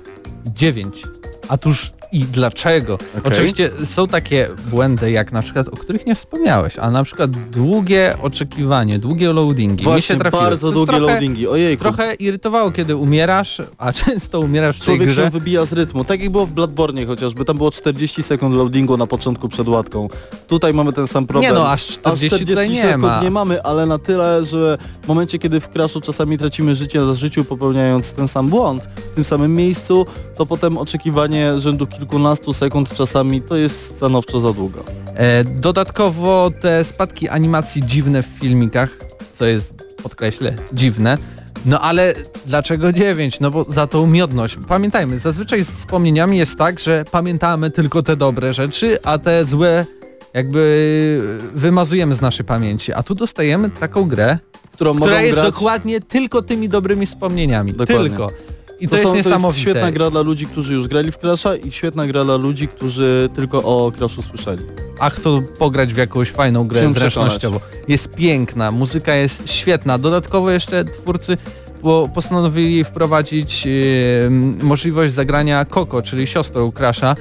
[0.46, 1.04] 9.
[1.50, 2.94] A tuż i dlaczego?
[2.94, 3.32] Okej.
[3.34, 8.14] Oczywiście są takie błędy, jak na przykład, o których nie wspomniałeś, a na przykład długie
[8.22, 9.76] oczekiwanie, długie loadingi.
[9.76, 10.44] Mi się Właśnie trafiły.
[10.44, 11.84] bardzo długie trochę, loadingi, ojejku.
[11.84, 16.30] Trochę irytowało, kiedy umierasz, a często umierasz w Człowiek się wybija z rytmu, tak jak
[16.30, 20.08] było w Bloodborne chociażby, tam było 40 sekund loadingu na początku przed łatką.
[20.48, 21.54] Tutaj mamy ten sam problem.
[21.54, 23.22] Nie no, aż 40, tutaj nie sekund ma.
[23.24, 27.14] nie mamy, ale na tyle, że w momencie, kiedy w Crashu czasami tracimy życie za
[27.14, 30.06] życiu, popełniając ten sam błąd w tym samym miejscu,
[30.38, 34.84] to potem oczekiwanie rzędu kilkunastu sekund czasami to jest stanowczo za długo.
[35.16, 38.90] E, dodatkowo te spadki animacji dziwne w filmikach,
[39.36, 41.18] co jest, podkreślę, dziwne.
[41.66, 42.14] No ale
[42.46, 43.40] dlaczego 9?
[43.40, 44.58] No bo za tą miodność.
[44.68, 49.86] Pamiętajmy, zazwyczaj z wspomnieniami jest tak, że pamiętamy tylko te dobre rzeczy, a te złe
[50.34, 52.94] jakby wymazujemy z naszej pamięci.
[52.94, 54.38] A tu dostajemy taką grę,
[54.72, 55.54] Którą która jest grać...
[55.54, 57.74] dokładnie tylko tymi dobrymi wspomnieniami.
[57.74, 58.10] Dokładnie.
[58.10, 58.32] Tylko.
[58.80, 59.62] I to, jest są- niesamowite.
[59.62, 63.30] świetna gra dla ludzi, którzy już grali w Crasha i świetna gra dla ludzi, którzy
[63.36, 64.64] tylko o Crashu słyszeli.
[65.00, 67.60] a chcą pograć w jakąś fajną grę Się zręcznościową.
[67.88, 69.98] Jest piękna, muzyka jest świetna.
[69.98, 71.38] Dodatkowo jeszcze twórcy
[71.82, 74.30] po, postanowili wprowadzić e,
[74.66, 77.16] możliwość zagrania Coco, czyli siostrą Crasha.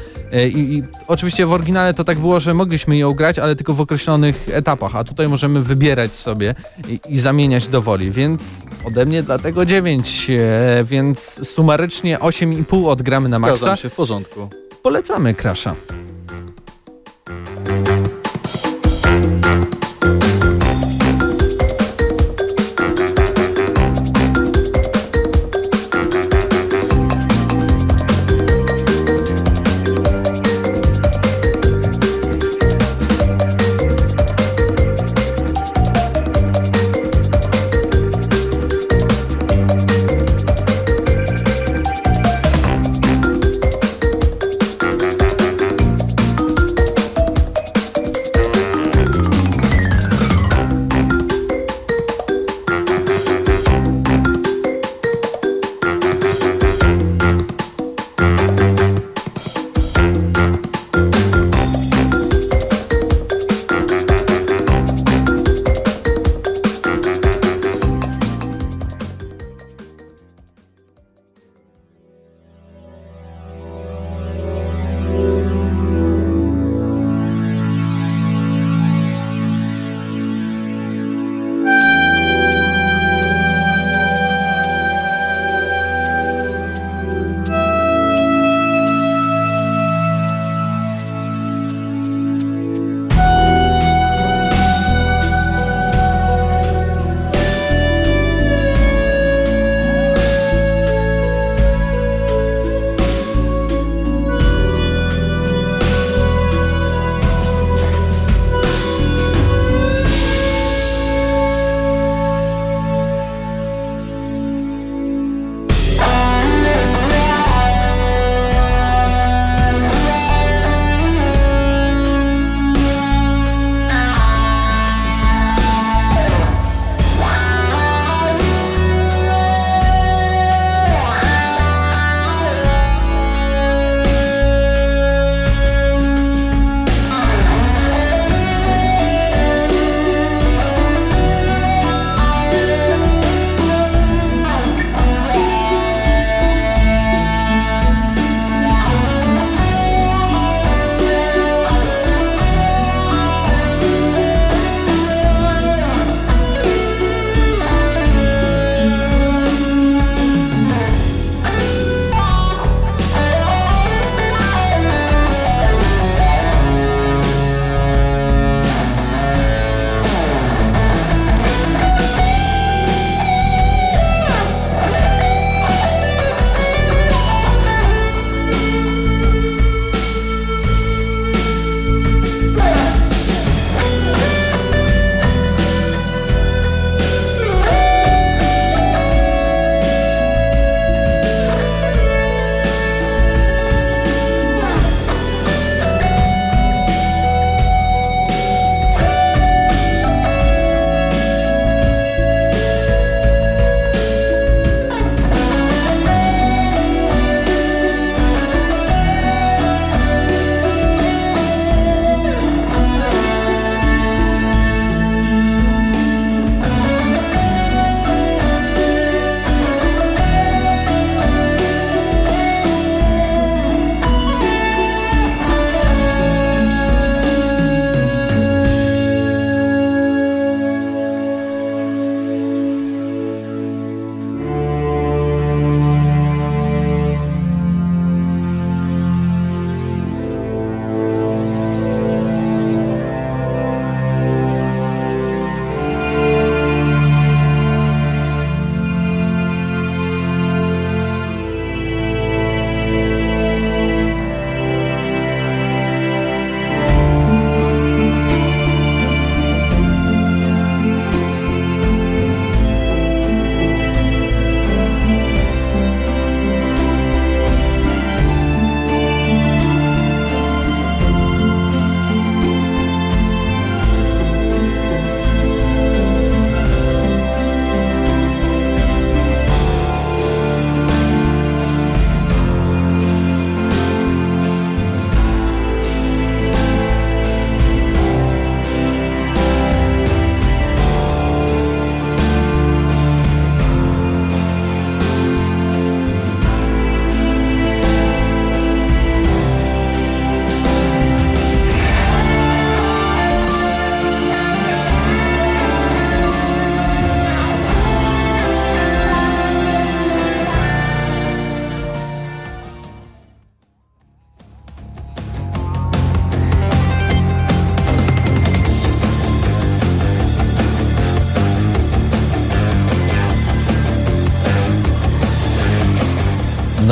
[0.54, 3.80] I, I oczywiście w oryginale to tak było, że mogliśmy ją grać, ale tylko w
[3.80, 6.54] określonych etapach, a tutaj możemy wybierać sobie
[6.88, 8.42] i, i zamieniać do woli, więc
[8.86, 13.56] ode mnie dlatego 9, e, więc sumarycznie 8,5 odgramy na maksa.
[13.56, 14.48] Zgadzam się, w porządku.
[14.82, 15.74] Polecamy Crasha.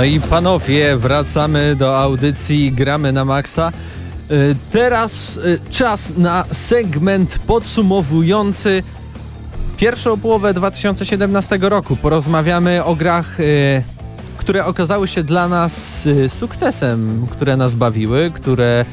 [0.03, 3.73] No i panowie, wracamy do audycji Gramy na Maxa.
[4.31, 8.83] Y, Teraz y, czas na segment podsumowujący
[9.77, 11.97] pierwszą połowę 2017 roku.
[11.97, 13.83] Porozmawiamy o grach, y,
[14.37, 18.85] które okazały się dla nas sukcesem, które nas bawiły, które,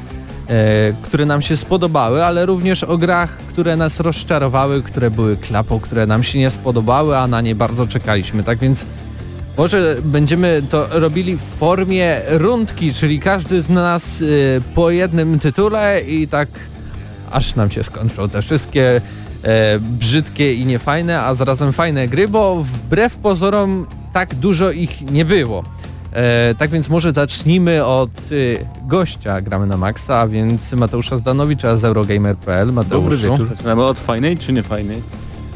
[1.01, 6.05] które nam się spodobały, ale również o grach, które nas rozczarowały, które były klapą, które
[6.05, 8.43] nam się nie spodobały, a na nie bardzo czekaliśmy.
[8.43, 8.85] Tak więc
[9.59, 16.01] może będziemy to robili w formie rundki, czyli każdy z nas y, po jednym tytule
[16.01, 16.49] i tak
[17.31, 19.01] aż nam się skończą te wszystkie
[19.43, 25.25] e, brzydkie i niefajne, a zarazem fajne gry, bo wbrew pozorom tak dużo ich nie
[25.25, 25.63] było.
[26.13, 31.77] E, tak więc może zacznijmy od y, gościa gramy na Maxa, a więc Mateusza Zdanowicza
[31.77, 32.73] z Eurogamer.pl.
[32.73, 33.01] Mateuszu.
[33.01, 33.47] Dobry wieczór.
[33.49, 35.01] Zaczynamy od fajnej czy nie fajnej?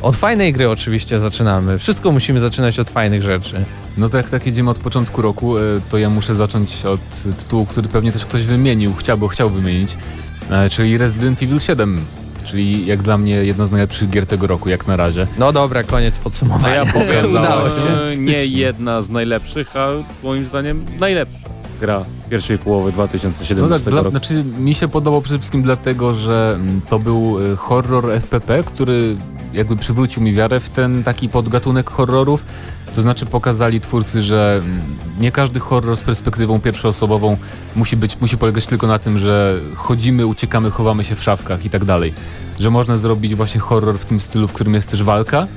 [0.02, 1.78] Od fajnej gry oczywiście zaczynamy.
[1.78, 3.66] Wszystko musimy zaczynać od fajnych rzeczy.
[3.98, 7.00] No to jak tak jedziemy od początku roku, e, to ja muszę zacząć od
[7.38, 9.98] tytułu, który pewnie też ktoś wymienił, chciał, bo chciał wymienić,
[10.52, 12.02] e, czyli Resident Evil 7,
[12.46, 15.28] czyli jak dla mnie jedno z najlepszych gier tego roku, jak na razie.
[15.38, 16.76] No dobra, koniec podsumowania.
[16.76, 18.18] ja powiem, Udało się.
[18.22, 19.88] nie jedna z najlepszych, a
[20.24, 21.38] moim zdaniem najlepsza
[21.82, 24.10] gra pierwszej połowy No 2017 tak, dla, roku.
[24.12, 29.16] znaczy mi się podobał przede wszystkim dlatego, że mm, to był e, horror FPP, który
[29.54, 32.44] jakby przywrócił mi wiarę w ten taki podgatunek horrorów.
[32.96, 34.82] To znaczy pokazali twórcy, że mm,
[35.20, 37.38] nie każdy horror z perspektywą pierwszoosobową
[37.76, 41.70] musi być, musi polegać tylko na tym, że chodzimy, uciekamy, chowamy się w szafkach i
[41.70, 42.14] tak dalej.
[42.60, 45.48] Że można zrobić właśnie horror w tym stylu, w którym jest też walka,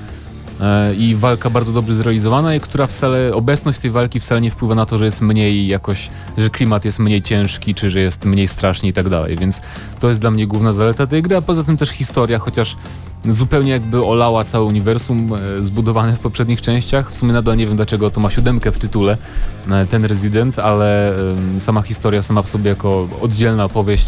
[0.60, 4.74] E, i walka bardzo dobrze zrealizowana i która wcale, obecność tej walki wcale nie wpływa
[4.74, 8.48] na to, że jest mniej jakoś, że klimat jest mniej ciężki, czy że jest mniej
[8.48, 9.60] strasznie i tak dalej, więc
[10.00, 12.76] to jest dla mnie główna zaleta tej gry, a poza tym też historia, chociaż
[13.28, 17.76] zupełnie jakby olała całe uniwersum e, zbudowane w poprzednich częściach, w sumie nadal nie wiem
[17.76, 19.16] dlaczego to ma siódemkę w tytule,
[19.70, 21.12] e, ten Resident, ale
[21.58, 24.06] sama historia sama w sobie jako oddzielna opowieść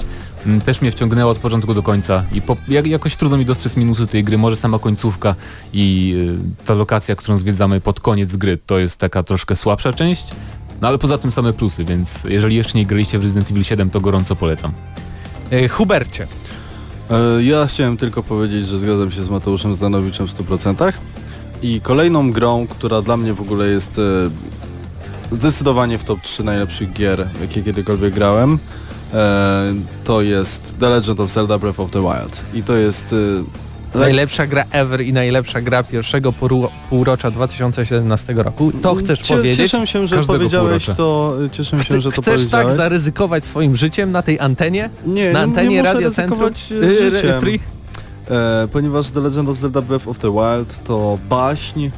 [0.64, 4.06] też mnie wciągnęła od początku do końca i po, jak, jakoś trudno mi dostrzec minusy
[4.06, 5.34] tej gry, może sama końcówka
[5.72, 6.14] i
[6.60, 10.24] y, ta lokacja, którą zwiedzamy pod koniec gry, to jest taka troszkę słabsza część,
[10.80, 13.90] no ale poza tym same plusy, więc jeżeli jeszcze nie graliście w Resident Evil 7,
[13.90, 14.72] to gorąco polecam.
[15.50, 16.26] E, Hubercie.
[17.10, 20.92] E, Ja chciałem tylko powiedzieć, że zgadzam się z Mateuszem Zdanowiczem w 100%.
[21.62, 24.02] I kolejną grą, która dla mnie w ogóle jest e,
[25.36, 28.58] zdecydowanie w top 3 najlepszych gier, jakie kiedykolwiek grałem,
[29.14, 32.44] e, to jest The Legend of Zelda Breath of the Wild.
[32.54, 33.14] I to jest...
[33.94, 38.72] e, le- Najlepsza gra ever i najlepsza gra pierwszego pół- półrocza 2017 roku.
[38.82, 39.56] To chcesz Cie- powiedzieć?
[39.70, 40.94] Cieszę się, że powiedziałeś półrocza.
[40.94, 42.66] to, cieszę się, że to Chcesz powiedziałeś.
[42.68, 44.90] tak zaryzykować swoim życiem na tej antenie?
[45.06, 46.40] nie, na nie, antenie nie Radio Centrum?
[46.40, 47.40] ryzykować e, Yy, życiem.
[47.40, 47.60] free?
[48.30, 51.90] E, ponieważ The Legend of Zelda Breath of the Wild to baśń, e,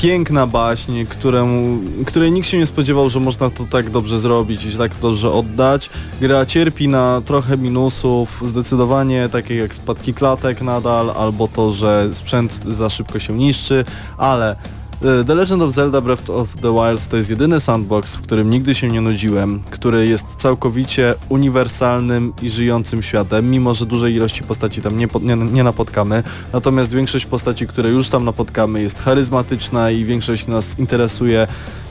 [0.00, 4.78] piękna baśń, któremu, której nikt się nie spodziewał, że można to tak dobrze zrobić i
[4.78, 5.90] tak dobrze oddać.
[6.20, 12.60] Gra cierpi na trochę minusów, zdecydowanie takie jak spadki klatek nadal, albo to, że sprzęt
[12.66, 13.84] za szybko się niszczy,
[14.18, 14.56] ale
[15.00, 18.74] The Legend of Zelda Breath of the Wild to jest jedyny sandbox, w którym nigdy
[18.74, 24.82] się nie nudziłem, który jest całkowicie uniwersalnym i żyjącym światem, mimo że dużej ilości postaci
[24.82, 26.22] tam nie, nie, nie napotkamy.
[26.52, 31.46] Natomiast większość postaci, które już tam napotkamy jest charyzmatyczna i większość nas interesuje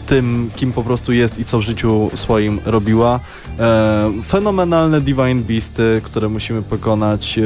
[0.08, 3.20] tym, kim po prostu jest i co w życiu swoim robiła.
[3.60, 7.44] E, fenomenalne Divine Beasty, które musimy pokonać, e,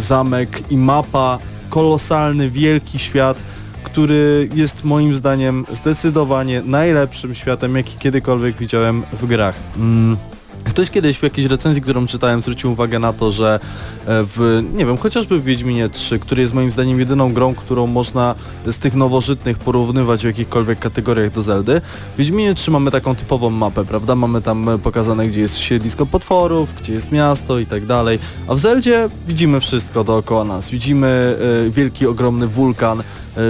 [0.00, 1.38] zamek i mapa,
[1.70, 3.42] kolosalny, wielki świat,
[3.86, 9.54] który jest moim zdaniem zdecydowanie najlepszym światem, jaki kiedykolwiek widziałem w grach.
[9.76, 10.16] Mm.
[10.64, 13.60] Ktoś kiedyś w jakiejś recenzji, którą czytałem, zwrócił uwagę na to, że
[14.06, 17.86] e, w, nie wiem, chociażby w Wiedźminie 3, który jest moim zdaniem jedyną grą, którą
[17.86, 18.34] można
[18.66, 21.80] z tych nowożytnych porównywać w jakichkolwiek kategoriach do Zeldy.
[22.14, 24.14] W Wiedźminie 3 mamy taką typową mapę, prawda?
[24.14, 28.18] Mamy tam e, pokazane, gdzie jest siedlisko potworów, gdzie jest miasto i tak dalej.
[28.48, 30.70] A w Zeldzie widzimy wszystko dookoła nas.
[30.70, 33.02] Widzimy e, wielki, ogromny wulkan,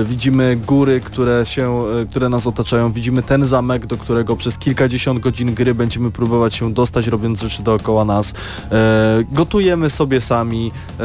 [0.04, 5.20] widzimy góry, które się, e, które nas otaczają, widzimy ten zamek, do którego przez kilkadziesiąt
[5.20, 8.34] godzin gry będziemy próbować się dostać, robiąc rzeczy dookoła nas.
[8.72, 11.04] E, gotujemy sobie sami, e,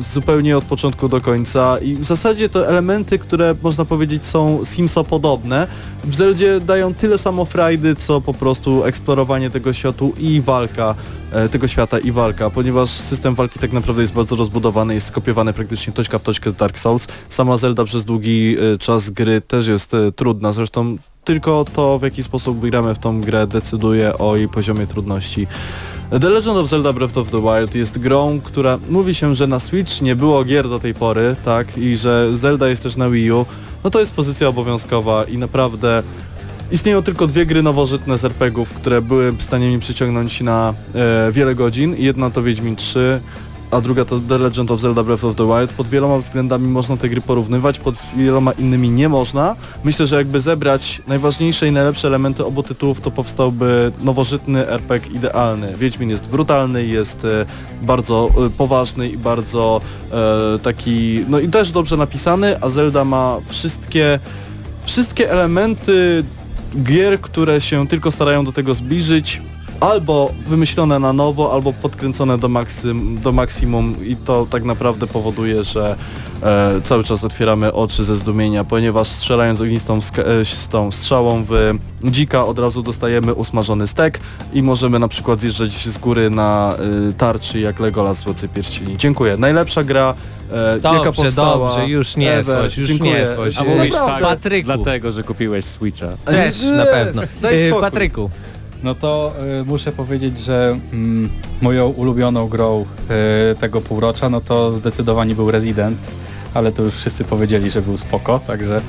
[0.00, 1.78] zupełnie od początku do końca.
[1.78, 5.66] I w zasadzie to elementy, które można powiedzieć są Simso-podobne,
[6.04, 11.21] w Zeldzie dają tyle samo frajdy, co po prostu eksplorowanie tego światu i walka e,
[11.50, 15.92] tego świata i walka, ponieważ system walki tak naprawdę jest bardzo rozbudowany, jest skopiowany praktycznie
[15.92, 17.08] toczka w toczkę z Dark Souls.
[17.28, 22.02] Sama Zelda przez długi e, czas gry też jest e, trudna, zresztą tylko to w
[22.02, 25.46] jaki sposób gramy w tą grę decyduje o jej poziomie trudności.
[26.20, 29.60] The Legend of Zelda Breath of the Wild jest grą, która mówi się, że na
[29.60, 33.32] Switch nie było gier do tej pory, tak, i że Zelda jest też na Wii
[33.32, 33.46] U,
[33.84, 36.02] no to jest pozycja obowiązkowa i naprawdę
[36.72, 41.32] Istnieją tylko dwie gry nowożytne z RPGów, które były w stanie mi przyciągnąć na e,
[41.32, 41.94] wiele godzin.
[41.98, 43.20] Jedna to Wiedźmin 3,
[43.70, 45.72] a druga to The Legend of Zelda Breath of the Wild.
[45.72, 49.56] Pod wieloma względami można te gry porównywać, pod wieloma innymi nie można.
[49.84, 55.72] Myślę, że jakby zebrać najważniejsze i najlepsze elementy obu tytułów, to powstałby nowożytny RPG idealny.
[55.76, 57.46] Wiedźmin jest brutalny, jest e,
[57.82, 59.80] bardzo e, poważny i bardzo
[60.12, 64.18] e, taki, no i też dobrze napisany, a Zelda ma wszystkie,
[64.84, 66.24] wszystkie elementy
[66.82, 69.42] gier, które się tylko starają do tego zbliżyć,
[69.82, 75.64] albo wymyślone na nowo, albo podkręcone do, maksym, do maksimum i to tak naprawdę powoduje,
[75.64, 75.96] że
[76.42, 81.74] e, cały czas otwieramy oczy ze zdumienia, ponieważ strzelając ognistą e, z tą strzałą w
[82.04, 84.20] dzika od razu dostajemy usmażony stek
[84.52, 86.74] i możemy na przykład zjeżdżać z góry na
[87.08, 88.96] e, tarczy jak Legolas z Władcy Pierścieni.
[88.96, 89.36] Dziękuję.
[89.36, 90.14] Najlepsza gra
[90.54, 91.68] e, jaka Dobrze, powstała.
[91.76, 93.12] dobrze, już nie słoś, już Dziękuję.
[93.12, 93.56] nie słoś.
[93.58, 94.26] A mówisz tak, naprawdę.
[94.26, 94.64] Patryku.
[94.66, 96.08] dlatego, że kupiłeś Switcha.
[96.24, 97.22] Też, Nie, na pewno.
[97.42, 97.74] daj E.
[97.80, 98.30] Patryku,
[98.82, 101.30] No to y, muszę powiedzieć, że mm,
[101.60, 102.84] moją ulubioną grą
[103.52, 105.98] y, tego półrocza, no to zdecydowanie był Resident,
[106.54, 108.80] ale to już wszyscy powiedzieli, że był spoko, także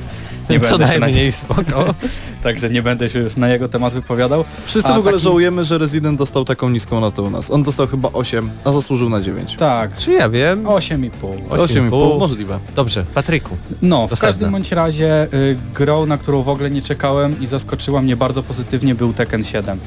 [0.50, 1.94] nie, co będę się, na, najmniej spoko.
[2.44, 4.46] także nie będę się już na jego temat wypowiadał.
[4.66, 7.52] Wszyscy A w ogóle taki- żałujemy, że Resident dostał taką niską notę u nas.
[7.52, 9.56] On dostał chyba 8, a zasłużył na 9.
[9.56, 10.64] Tak, Czy ja wiem?
[10.64, 11.10] 8,5.
[11.50, 12.60] 8,5, możliwe.
[12.76, 13.58] Dobrze, Patryku.
[13.82, 14.34] No, w Dosadne.
[14.34, 18.44] każdym bądź razie y, grą, na którą w ogóle nie czekałem i zaskoczyła mnie bardzo
[18.44, 19.80] pozytywnie był Tekken 7.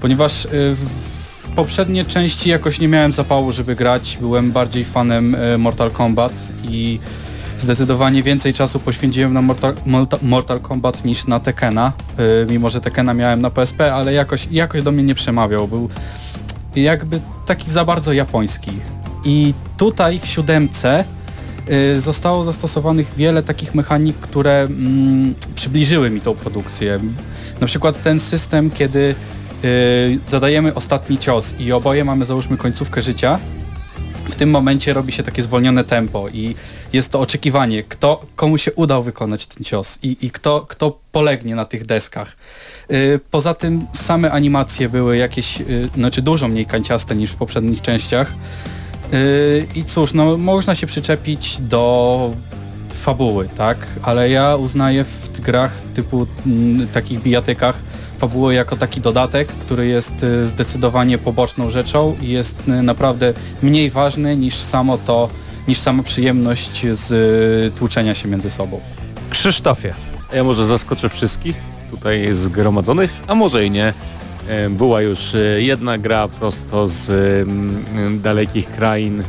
[0.00, 0.78] Ponieważ y, w,
[1.42, 6.32] w poprzednie części jakoś nie miałem zapału, żeby grać, byłem bardziej fanem y, Mortal Kombat
[6.64, 6.98] i
[7.62, 9.74] zdecydowanie więcej czasu poświęciłem na Mortal,
[10.22, 11.92] Mortal, Kombat niż na Tekkena,
[12.42, 15.88] y, mimo że Tekkena miałem na PSP, ale jakoś, jakoś do mnie nie przemawiał, był
[16.76, 18.70] jakby taki za bardzo japoński.
[19.24, 21.04] I tutaj w siódemce
[21.96, 27.00] y, zostało zastosowanych wiele takich mechanik, które mm, przybliżyły mi tą produkcję.
[27.60, 29.14] Na przykład ten system, kiedy
[29.64, 33.38] y, zadajemy ostatni cios i oboje mamy załóżmy końcówkę życia,
[34.30, 36.54] w tym momencie robi się takie zwolnione tempo i
[36.92, 41.54] jest to oczekiwanie, kto, komu się udał wykonać ten cios i, i kto, kto polegnie
[41.54, 42.36] na tych deskach.
[42.92, 47.82] Y, Poza tym same animacje były jakieś, y, znaczy dużo mniej kanciaste niż w poprzednich
[47.82, 48.32] częściach.
[49.12, 52.30] Y, I cóż, no można się przyczepić do
[52.94, 53.86] fabuły, tak?
[54.02, 57.82] Ale ja uznaję w grach typu mm, takich bijatykach
[58.18, 63.32] fabułę jako taki dodatek, który jest y, zdecydowanie poboczną rzeczą i jest y, naprawdę
[63.62, 65.28] mniej ważny niż samo to,
[65.70, 67.12] niż sama przyjemność z
[67.74, 68.80] y, tłuczenia się między sobą.
[69.30, 69.94] Krzysztofie.
[70.32, 71.56] A Ja może zaskoczę wszystkich
[71.90, 73.92] tutaj zgromadzonych, a może i nie.
[74.48, 79.22] E, Była już e, jedna gra prosto z mm, dalekich krain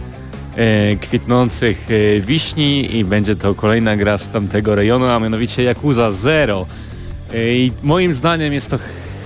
[0.55, 1.87] e, kwitnących
[2.21, 6.65] wiśni i będzie to kolejna gra z tamtego rejonu, a mianowicie Yakuza Zero.
[7.33, 8.77] I moim zdaniem jest to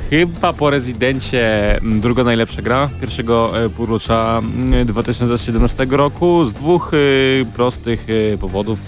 [0.10, 6.92] chyba po Rezydencie mm, druga najlepsza gra pierwszego e, półrocza mm, 2017 roku z dwóch
[6.94, 6.98] e,
[7.46, 8.80] prostych e, powodów.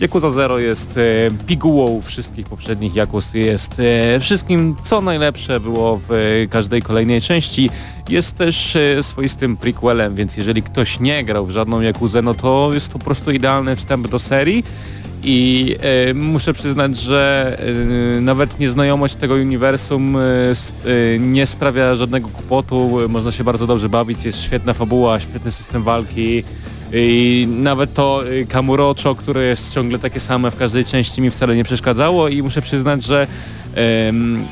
[0.00, 0.98] Yakuza Zero jest
[1.46, 3.72] pigułą wszystkich poprzednich Yakus, jest
[4.20, 6.10] wszystkim co najlepsze było w
[6.50, 7.70] każdej kolejnej części.
[8.08, 12.92] Jest też swoistym prequelem, więc jeżeli ktoś nie grał w żadną Yakuzę, no to jest
[12.92, 14.64] to po prostu idealny wstęp do serii.
[15.24, 15.76] I
[16.10, 17.56] e, muszę przyznać, że
[18.16, 20.20] e, nawet nieznajomość tego uniwersum e,
[21.18, 26.44] nie sprawia żadnego kłopotu, można się bardzo dobrze bawić, jest świetna fabuła, świetny system walki.
[26.94, 31.64] I nawet to Kamurocho, które jest ciągle takie same w każdej części mi wcale nie
[31.64, 32.28] przeszkadzało.
[32.28, 33.26] I muszę przyznać, że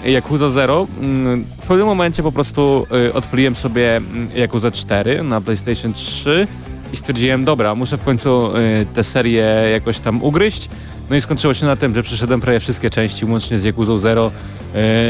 [0.05, 5.93] Yakuza Zero mm, w pewnym momencie po prostu odpaliłem sobie mm, Yakuza 4 na PlayStation
[5.93, 6.47] 3
[6.93, 10.69] i stwierdziłem, dobra, muszę w końcu y, tę serię jakoś tam ugryźć.
[11.11, 14.31] No i skończyło się na tym, że przeszedłem prawie wszystkie części, łącznie z Yakuza Zero,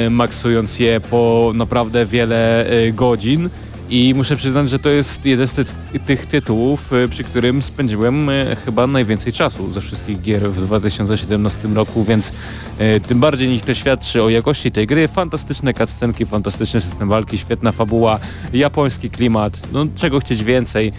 [0.07, 3.51] y, maksując je po naprawdę wiele y, godzin.
[3.91, 5.65] I muszę przyznać, że to jest jeden z ty
[6.07, 11.69] tych tytułów, y, przy którym spędziłem y, chyba najwięcej czasu ze wszystkich gier w 2017
[11.75, 15.09] roku, więc y, tym bardziej niech to świadczy o jakości tej gry.
[15.09, 18.19] Fantastyczne cutscenki, fantastyczny system walki, świetna fabuła,
[18.53, 20.93] japoński klimat, no czego chcieć więcej.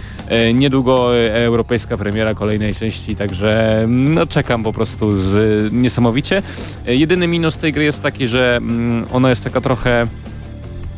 [0.53, 6.43] Niedługo europejska premiera kolejnej części, także mm, no, czekam po prostu z niesamowicie.
[6.85, 10.07] Jedyny minus tej gry jest taki, że mm, ona jest taka trochę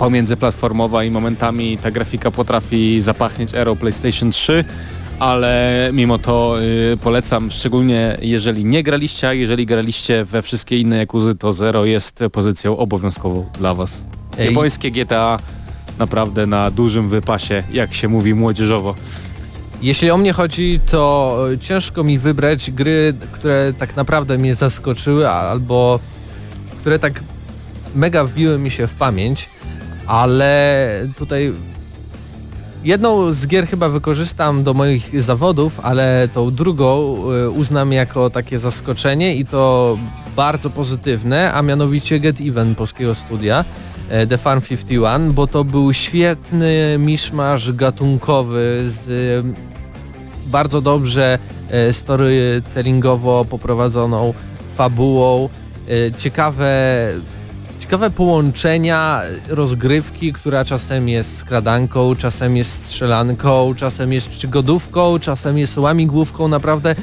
[0.04, 4.66] pomiędzyplatformowa i momentami ta grafika potrafi zapachnieć erą PlayStation 3,
[5.20, 6.56] ale mimo to
[6.94, 11.86] y, polecam, szczególnie jeżeli nie graliście, a jeżeli graliście we wszystkie inne Jakuzy, to Zero
[11.86, 14.04] jest pozycją obowiązkową dla Was.
[14.38, 14.48] Ej.
[14.48, 15.40] Japońskie GTA
[16.00, 18.96] naprawdę na dużym wypasie, jak się mówi młodzieżowo.
[19.82, 25.30] Jeśli o mnie chodzi, to e, ciężko mi wybrać gry, które tak naprawdę mnie zaskoczyły,
[25.30, 26.00] albo
[26.82, 27.24] które tak
[27.96, 29.53] mega wbiły mi się w pamięć,
[30.08, 31.54] ale tutaj
[32.84, 38.58] jedną z gier chyba wykorzystam do moich zawodów, ale tą drugą y, uznam jako takie
[38.58, 39.98] zaskoczenie i to
[40.36, 43.66] bardzo pozytywne, a mianowicie Get Even polskiego studia
[44.10, 49.54] e, The Farm 51, bo to był świetny miszmasz gatunkowy z e,
[50.48, 51.40] bardzo dobrze
[51.70, 54.34] e, storytellingowo poprowadzoną
[54.76, 55.50] fabułą,
[56.18, 56.68] ciekawe
[57.84, 65.78] ciekawe połączenia rozgrywki, która czasem jest skradanką, czasem jest strzelanką, czasem jest przygodówką, czasem jest
[65.78, 66.96] łamigłówką, naprawdę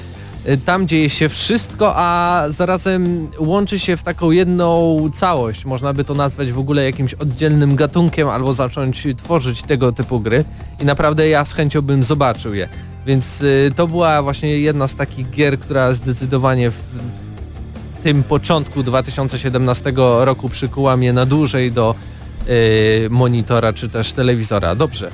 [0.49, 5.65] Y, tam dzieje się wszystko, a zarazem łączy się w taką jedną całość.
[5.65, 10.45] Można by to nazwać w ogóle jakimś oddzielnym gatunkiem albo zacząć tworzyć tego typu gry
[10.83, 12.69] i naprawdę ja z chęcią bym zobaczył je.
[13.07, 16.81] Więc y, to była właśnie jedna z takich gier, która zdecydowanie w
[18.03, 21.95] tym początku 2017 roku przykuła mnie na dłużej do
[22.49, 24.75] y, monitora czy też telewizora.
[24.75, 25.11] Dobrze.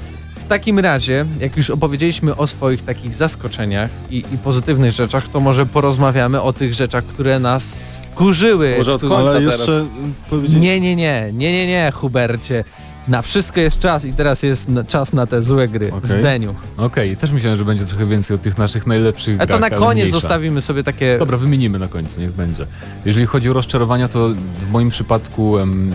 [0.47, 5.41] W takim razie, jak już opowiedzieliśmy o swoich takich zaskoczeniach i, i pozytywnych rzeczach, to
[5.41, 7.64] może porozmawiamy o tych rzeczach, które nas
[8.12, 8.74] wkurzyły.
[8.78, 9.87] Może od końca Ale jeszcze teraz.
[10.30, 10.61] powiedzieć...
[10.61, 12.64] Nie, nie, nie, nie, nie, nie, Hubercie.
[13.09, 15.92] Na wszystko jest czas i teraz jest na, czas na te złe gry.
[15.92, 16.11] Okej.
[16.20, 16.54] Zdeniu.
[16.76, 19.78] Okej, też myślałem, że będzie trochę więcej o tych naszych najlepszych A to grach, na
[19.78, 21.18] koniec zostawimy sobie takie...
[21.18, 22.66] Dobra, wymienimy na końcu, niech będzie.
[23.04, 24.28] Jeżeli chodzi o rozczarowania, to
[24.68, 25.92] w moim przypadku em,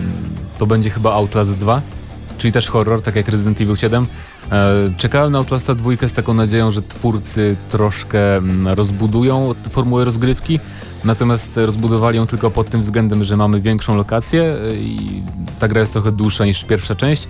[0.58, 1.82] to będzie chyba Outlast 2,
[2.42, 4.06] czyli też horror, tak jak Resident Evil 7.
[4.52, 10.60] E, czekałem na Outlasta 2 z taką nadzieją, że twórcy troszkę mm, rozbudują formułę rozgrywki,
[11.04, 15.22] natomiast rozbudowali ją tylko pod tym względem, że mamy większą lokację e, i
[15.58, 17.28] ta gra jest trochę dłuższa niż pierwsza część.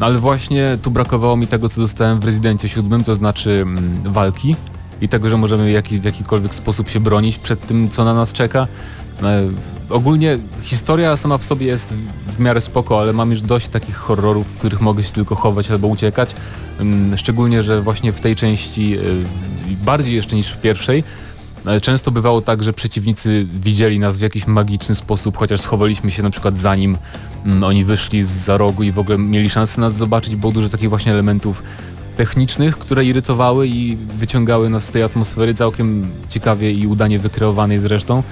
[0.00, 4.00] No ale właśnie tu brakowało mi tego, co dostałem w Rezydencie 7, to znaczy mm,
[4.04, 4.56] walki
[5.00, 8.66] i tego, że możemy w jakikolwiek sposób się bronić przed tym, co na nas czeka.
[9.22, 9.48] E,
[9.90, 11.94] ogólnie historia sama w sobie jest
[12.26, 15.70] w miarę spoko, ale mam już dość takich horrorów, w których mogę się tylko chować
[15.70, 16.30] albo uciekać.
[16.80, 19.24] Ym, Szczególnie, że właśnie w tej części, y,
[19.84, 21.04] bardziej jeszcze niż w pierwszej,
[21.66, 26.22] e, Często bywało tak, że przeciwnicy widzieli nas w jakiś magiczny sposób, chociaż schowaliśmy się
[26.22, 26.96] na przykład zanim
[27.44, 30.36] mm, oni wyszli za rogu i w ogóle mieli szansę nas zobaczyć.
[30.36, 31.62] Było dużo takich właśnie elementów
[32.16, 38.22] technicznych, które irytowały i wyciągały nas z tej atmosfery całkiem ciekawie i udanie wykreowanej zresztą.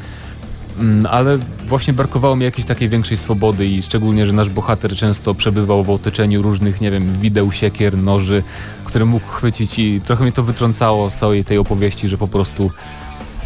[0.81, 5.35] Mm, Ale właśnie brakowało mi jakiejś takiej większej swobody i szczególnie, że nasz bohater często
[5.35, 8.43] przebywał w otoczeniu różnych, nie wiem, wideł, siekier, noży,
[8.85, 12.71] które mógł chwycić i trochę mnie to wytrącało z całej tej opowieści, że po prostu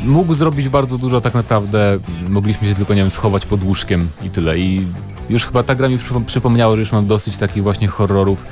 [0.04, 4.30] mógł zrobić bardzo dużo, tak naprawdę mogliśmy się tylko, nie wiem, schować pod łóżkiem i
[4.30, 4.58] tyle.
[4.58, 4.86] I
[5.30, 8.44] już chyba ta gra mi przypo- przypomniała, że już mam dosyć takich właśnie horrorów,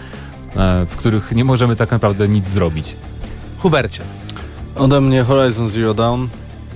[0.56, 2.96] e, w których nie możemy tak naprawdę nic zrobić.
[3.58, 4.02] Hubercie.
[4.76, 6.26] Ode mnie Horizon Zero Dawn.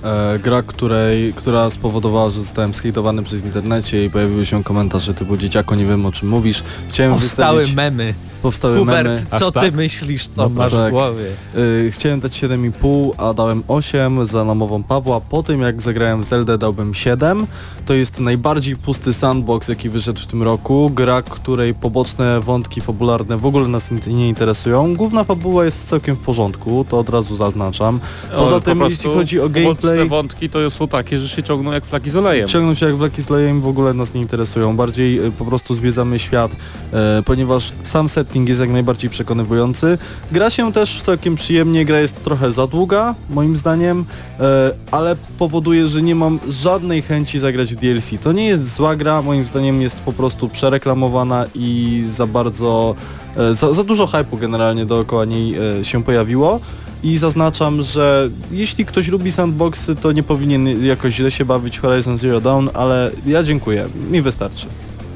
[0.07, 5.37] E, gra, której, która spowodowała, że zostałem skejtowany przez internecie i pojawiły się komentarze typu
[5.37, 6.63] dzieciako nie wiem o czym mówisz.
[6.89, 7.75] Chciałem Powstały wystawić...
[7.75, 8.13] memy.
[8.41, 9.25] Powstały Hubert, memy.
[9.39, 9.73] Co ty tak?
[9.73, 10.87] myślisz, co No masz tak.
[10.87, 11.25] w głowie?
[11.57, 15.21] Y, chciałem dać 7,5, a dałem 8 za namową Pawła.
[15.21, 17.47] Po tym jak zagrałem w Zeldę dałbym 7.
[17.85, 20.91] To jest najbardziej pusty sandbox jaki wyszedł w tym roku.
[20.95, 24.95] Gra, której poboczne wątki fabularne w ogóle nas nie- interesują.
[24.95, 27.99] Główna fabuła jest całkiem w porządku, to od razu zaznaczam.
[28.35, 30.07] Poza po tym prostu jeśli chodzi o poboczne gameplay...
[30.09, 32.47] wątki to są takie, że się ciągną jak flaki z olejem.
[32.47, 34.75] Ciągną się jak Blacki z Lejem w ogóle nas nie interesują.
[34.77, 36.51] Bardziej y, po prostu zwiedzamy świat,
[36.93, 39.97] e, ponieważ sam setting jest jak najbardziej przekonywujący.
[40.31, 44.05] Gra się też całkiem przyjemnie, gra jest trochę za długa, moim zdaniem,
[44.39, 48.09] e, ale powoduje, że nie mam żadnej chęci zagrać w DLC.
[48.23, 52.95] To nie jest zła gra, moim zdaniem jest po prostu przereklamowana i za bardzo,
[53.37, 56.59] e, za, za dużo hypu generalnie dookoła niej e, się pojawiło.
[57.03, 62.17] I zaznaczam, że jeśli ktoś lubi sandboxy, to nie powinien jakoś źle się bawić Horizon
[62.17, 64.65] Zero Dawn, ale ja dziękuję, mi wystarczy.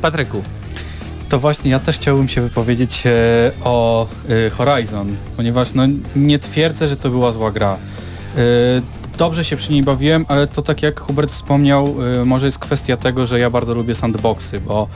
[0.01, 0.41] Patryku.
[1.31, 3.11] To właśnie ja też chciałbym się wypowiedzieć e,
[3.63, 4.07] o
[4.47, 5.83] e, Horizon, ponieważ no,
[6.15, 7.77] nie twierdzę, że to była zła gra.
[8.37, 8.39] E,
[9.17, 13.25] dobrze się przy niej bawiłem, ale to tak jak Hubert wspomniał, może jest kwestia tego,
[13.25, 14.87] że ja bardzo lubię sandboxy, bo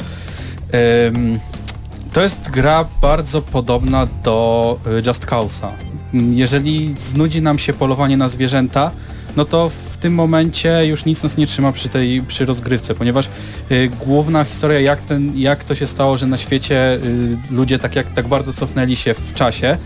[2.14, 5.70] to jest gra bardzo podobna do Just Cause'a.
[6.14, 8.92] Jeżeli znudzi nam się polowanie na zwierzęta,
[9.36, 13.30] no to w tym momencie już nic nas nie trzyma przy tej przy rozgrywce, ponieważ
[13.72, 17.96] y, główna historia, jak, ten, jak to się stało, że na świecie y, ludzie tak,
[17.96, 19.78] jak, tak bardzo cofnęli się w czasie,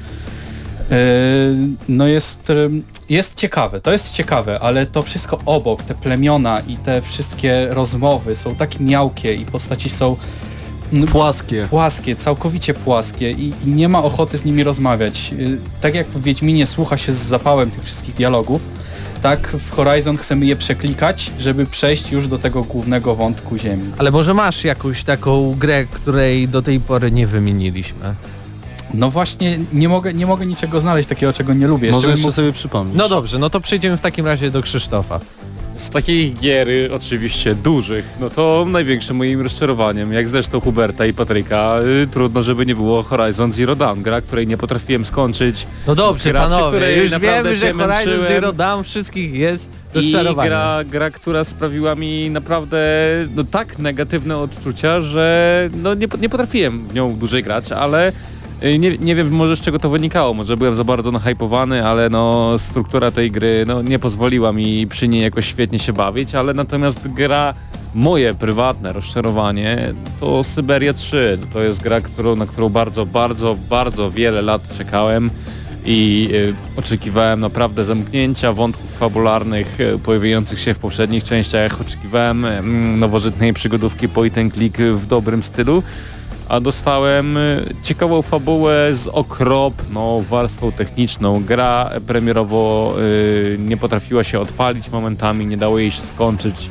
[0.91, 1.55] y,
[1.89, 2.69] no jest, y,
[3.09, 8.35] jest ciekawe, to jest ciekawe, ale to wszystko obok, te plemiona i te wszystkie rozmowy
[8.35, 10.15] są tak miałkie i postaci są
[10.91, 11.67] no, Płaskie.
[11.69, 15.33] płaskie, całkowicie płaskie i, i nie ma ochoty z nimi rozmawiać.
[15.39, 18.61] Y, Tak jak w Wiedźminie słucha się z zapałem tych wszystkich dialogów,
[19.21, 23.91] tak w Horizon chcemy je przeklikać, żeby przejść już do tego głównego wątku Ziemi.
[23.97, 28.13] Ale może masz jakąś taką grę, której do tej pory nie wymieniliśmy?
[28.93, 31.91] No właśnie, nie mogę, nie mogę niczego znaleźć takiego, czego nie lubię.
[31.91, 32.97] Może jeszcze mógł- sobie przypomnisz.
[32.97, 35.19] No dobrze, no to przejdziemy w takim razie do Krzysztofa.
[35.79, 41.75] Z takich gier oczywiście dużych, no to największym moim rozczarowaniem, jak zresztą Huberta i Patryka,
[42.03, 45.67] y, trudno, żeby nie było Horizon Zero Dawn, gra, której nie potrafiłem skończyć.
[45.87, 48.27] No dobrze, Gra, panowie, już wiemy, że Horizon.
[48.27, 52.77] Zero Dawn wszystkich jest I gra, gra, która sprawiła mi naprawdę
[53.35, 58.11] no, tak negatywne odczucia, że no, nie, nie potrafiłem w nią dłużej grać, ale
[58.79, 62.53] nie, nie wiem może z czego to wynikało, może byłem za bardzo nahypowany, ale no
[62.57, 67.07] struktura tej gry no, nie pozwoliła mi przy niej jakoś świetnie się bawić, ale natomiast
[67.07, 67.53] gra
[67.95, 71.37] moje prywatne rozczarowanie to Syberia 3.
[71.53, 75.29] To jest gra, którą, na którą bardzo, bardzo, bardzo wiele lat czekałem
[75.85, 81.81] i y, oczekiwałem naprawdę zamknięcia wątków fabularnych y, pojawiających się w poprzednich częściach.
[81.81, 85.83] Oczekiwałem mm, nowożytnej przygodówki point and click w dobrym stylu,
[86.49, 91.43] a dostałem y, ciekawą fabułę z okropną warstwą techniczną.
[91.43, 96.69] Gra premierowo y, nie potrafiła się odpalić momentami, nie dało jej się skończyć.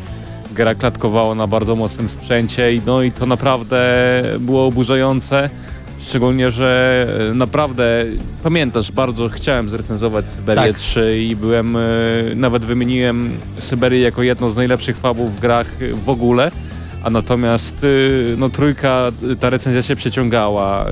[0.53, 3.79] Gra klatkowała na bardzo mocnym sprzęcie i no i to naprawdę
[4.41, 5.51] było oburzające.
[6.01, 8.05] Szczególnie, że e, naprawdę
[8.43, 10.77] pamiętasz, bardzo chciałem zrecenzować Syberię Tak.
[10.77, 11.77] 3 i byłem,
[12.35, 15.73] nawet wymieniłem Syberię jako jedną z najlepszych fabuł w grach
[16.05, 16.51] w ogóle,
[17.09, 20.87] a natomiast e, no trójka, e, ta recenzja się przeciągała.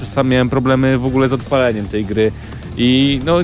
[0.00, 2.32] Czasami miałem problemy w ogóle z odpaleniem tej gry
[2.76, 3.36] i no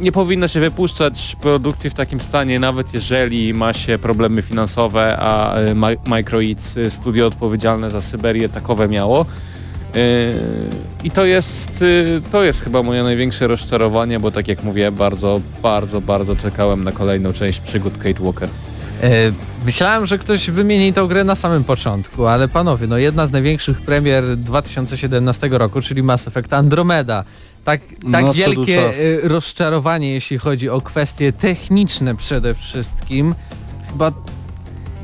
[0.00, 5.54] nie powinno się wypuszczać produkcji w takim stanie, nawet jeżeli ma się problemy finansowe, a
[5.74, 9.26] Mi- Microids, e, studio odpowiedzialne za Syberię, takowe miało.
[11.04, 11.84] I to jest,
[12.32, 16.92] to jest chyba moje największe rozczarowanie, bo tak jak mówię, bardzo, bardzo, bardzo czekałem na
[16.92, 18.48] kolejną część przygód Kate Walker.
[19.02, 19.32] E,
[19.64, 23.80] myślałem, że ktoś wymieni tą grę na samym początku, ale panowie, no jedna z największych
[23.80, 27.24] premier 2017 roku, czyli Mass Effect Andromeda.
[27.64, 33.34] Tak, tak Nadszedł wielkie e, rozczarowanie, jeśli chodzi o kwestie techniczne przede wszystkim.
[33.90, 34.12] Chyba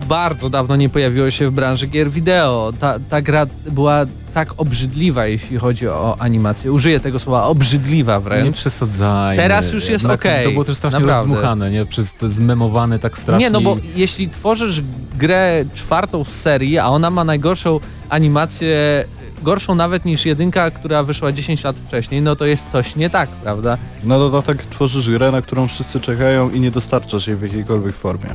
[0.08, 2.72] bardzo dawno nie pojawiło się w branży gier wideo.
[2.80, 6.72] Ta, ta gra była tak obrzydliwa, jeśli chodzi o animację.
[6.72, 8.56] Użyję tego słowa obrzydliwa Nie wręcz.
[8.56, 9.42] przesadzajmy.
[9.42, 11.28] Teraz już jest Jednak okej, To było też strasznie naprawdę.
[11.28, 11.84] rozdmuchane, nie?
[11.86, 13.44] Przez te zmemowane tak strasznie.
[13.46, 14.82] Nie, no bo jeśli tworzysz
[15.18, 19.04] grę czwartą z serii, a ona ma najgorszą animację,
[19.42, 23.28] gorszą nawet niż jedynka, która wyszła 10 lat wcześniej, no to jest coś nie tak,
[23.28, 23.78] prawda?
[24.04, 28.30] Na dodatek tworzysz grę, na którą wszyscy czekają i nie dostarczasz jej w jakiejkolwiek formie.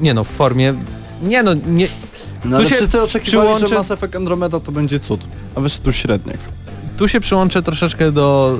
[0.00, 0.74] Nie no, w formie...
[1.22, 1.88] Nie no, nie...
[2.44, 5.20] No ale się wszyscy oczekiwali, przyłączę- że Mass Effect Andromeda to będzie cud,
[5.54, 6.38] a wyszedł średniak.
[6.98, 8.58] Tu się przyłączę troszeczkę do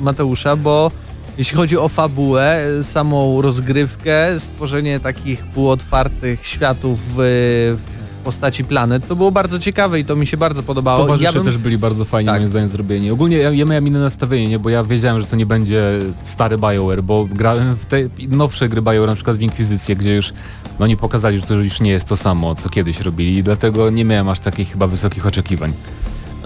[0.00, 0.90] y, Mateusza, bo
[1.38, 7.80] jeśli chodzi o fabułę, y, samą rozgrywkę, stworzenie takich półotwartych światów y, w
[8.26, 11.00] postaci planet, to było bardzo ciekawe i to mi się bardzo podobało.
[11.04, 12.38] Towarzysze Ja bym- też byli bardzo fajnie Tak.
[12.40, 13.10] moim zdaniem zrobieni.
[13.10, 14.58] Ogólnie ja, ja miałem inne nastawienie, nie?
[14.58, 17.96] bo ja wiedziałem, że to nie będzie stary BioWare, bo grałem w te
[18.28, 20.32] nowsze gry BioWare, na przykład w Inkwizycję, gdzie już
[20.78, 23.90] no, oni pokazali, że to już nie jest to samo, co kiedyś robili i dlatego
[23.90, 25.72] nie miałem aż takich chyba wysokich oczekiwań.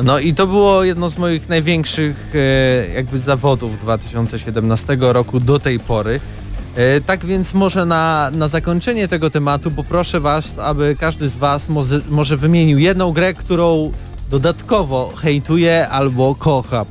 [0.04, 5.80] No i to było jedno z moich największych e, jakby zawodów 2017 roku do tej
[5.80, 6.20] pory.
[6.76, 11.68] E, tak więc może na, na zakończenie tego tematu poproszę Was, aby każdy z Was
[11.68, 13.92] może, może wymienił jedną grę, którą
[14.30, 16.86] dodatkowo hejtuje albo kocha.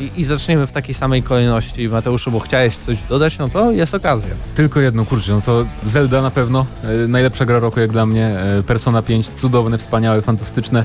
[0.00, 1.88] I, I zaczniemy w takiej samej kolejności.
[1.88, 4.30] Mateuszu, bo chciałeś coś dodać, no to jest okazja.
[4.54, 8.26] Tylko jedno, kurczę, no to Zelda na pewno, e, najlepsza gra roku jak dla mnie,
[8.26, 10.84] e, Persona 5, cudowne, wspaniałe, fantastyczne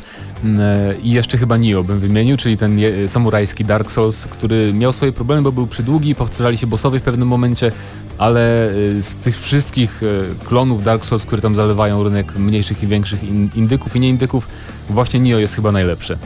[1.03, 5.41] i jeszcze chyba Nioh bym wymienił, czyli ten samurajski Dark Souls, który miał swoje problemy,
[5.41, 7.71] bo był przydługi, powtarzali się bossowie w pewnym momencie,
[8.17, 12.87] ale e, z tych wszystkich e, klonów Dark Souls, które tam zalewają rynek mniejszych i
[12.87, 14.47] większych in, indyków i nieindyków,
[14.89, 16.17] właśnie Nioh jest chyba najlepsze.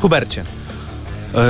[0.00, 0.44] Hubercie.
[1.34, 1.40] Eee,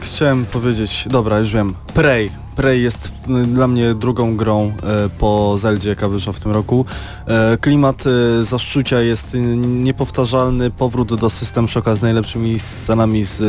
[0.00, 1.74] chciałem powiedzieć, dobra, już wiem.
[1.94, 2.43] Prey.
[2.56, 3.10] Prey jest
[3.42, 6.84] y, dla mnie drugą grą e, po Zeldzie, jaka wyszła w tym roku.
[7.26, 8.04] E, klimat
[8.42, 13.40] zaszczucia jest y, niepowtarzalny, powrót do System Shocka z najlepszymi scenami z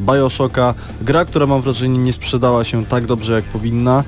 [0.00, 0.74] Bioshocka.
[1.02, 4.04] Gra, która mam wrażenie nie sprzedała się tak dobrze jak powinna.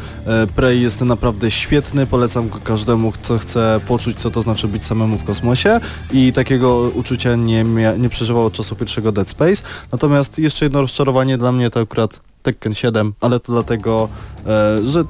[0.56, 5.18] Prey jest naprawdę świetny, polecam go każdemu, kto chce poczuć co to znaczy być samemu
[5.18, 5.80] w kosmosie
[6.12, 7.64] i takiego uczucia nie,
[7.98, 9.62] nie przeżywał od czasu pierwszego Dead Space.
[9.92, 14.08] Natomiast jeszcze jedno rozczarowanie dla mnie to akurat Tekken 7, ale to dlatego,
[14.46, 15.04] e, że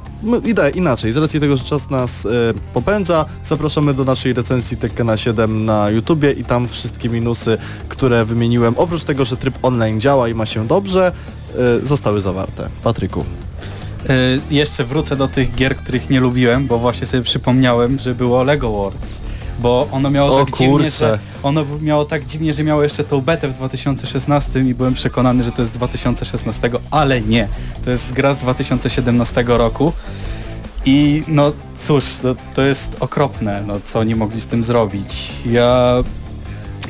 [0.45, 2.29] idę inaczej, z racji tego, że czas nas e,
[2.75, 7.59] popędza, zapraszamy do naszej recenzji Tekkena 7 na YouTubie i tam wszystkie minusy,
[7.89, 11.13] które wymieniłem, oprócz tego, że tryb online działa i ma się dobrze,
[11.83, 12.69] e, zostały zawarte.
[12.85, 13.25] Patryku.
[14.51, 18.71] Jeszcze wrócę do tych gier, których nie lubiłem, bo właśnie sobie przypomniałem, że było Lego
[18.71, 19.21] Worlds.
[19.63, 20.91] Bo ono miało O tak dziwnie, kurczę.
[20.91, 25.43] że ono miało tak dziwnie, że miało jeszcze tą betę w 2016 i byłem przekonany,
[25.43, 27.49] że to jest z 2016, ale nie.
[27.85, 29.93] To jest gra z 2017 roku.
[30.87, 31.53] I no
[31.87, 35.31] cóż, no, to jest okropne, no co oni mogli z tym zrobić.
[35.47, 35.95] Ja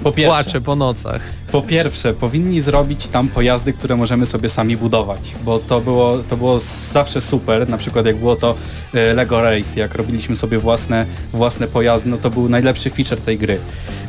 [0.02, 1.22] po pierwsze, Płaczę po nocach.
[1.52, 6.36] po pierwsze, powinni zrobić tam pojazdy, które możemy sobie sami budować, bo to było, to
[6.36, 6.60] było
[6.92, 8.54] zawsze super, na przykład jak było to
[8.94, 13.38] e, Lego Race, jak robiliśmy sobie własne, własne pojazdy, no to był najlepszy feature tej
[13.38, 13.60] gry.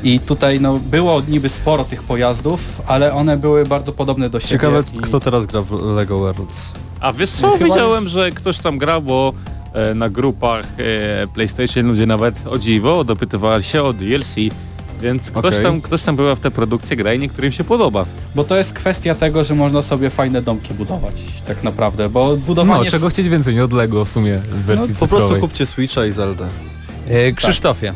[0.04, 4.52] I tutaj no, było niby sporo tych pojazdów, ale one były bardzo podobne do siebie.
[4.52, 4.98] Ciekawe, i...
[4.98, 6.72] kto teraz gra w Lego Worlds.
[7.00, 9.34] A wiesz co, Chyba widziałem, że ktoś tam grał, bo
[9.74, 10.66] e, na grupach
[11.24, 14.36] e, PlayStation ludzie nawet o dziwo dopytywali się o DLC,
[15.02, 15.64] więc ktoś, Okej.
[15.64, 18.06] tam, ktoś tam była w tę produkcję gra i niektórym się podoba.
[18.36, 21.14] Bo to jest kwestia tego, że można sobie fajne domki budować,
[21.48, 22.86] tak naprawdę, bo budowanie...
[22.86, 25.28] No, czego chcieć więcej, nie od Lego w sumie w wersji No, po cyfrowej.
[25.28, 26.46] prostu kupcie Switcha i Zelda.
[27.10, 27.94] E, Krzysztofie.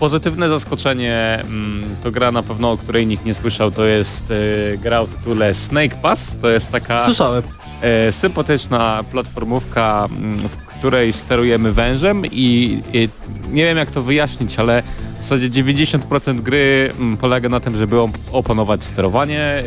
[0.00, 4.78] Pozytywne zaskoczenie mm, to gra na pewno, o której nikt nie słyszał, to jest e,
[4.78, 7.42] gra o tytule Snake Pass, to jest taka Słyszałem.
[7.82, 13.08] e, sympatyczna platformówka, mm, w której sterujemy wężem i, i
[13.52, 14.82] nie wiem jak to wyjaśnić, ale
[15.20, 19.62] w zasadzie 90% gry mm, polega na tym, żeby op- opanować sterowanie e,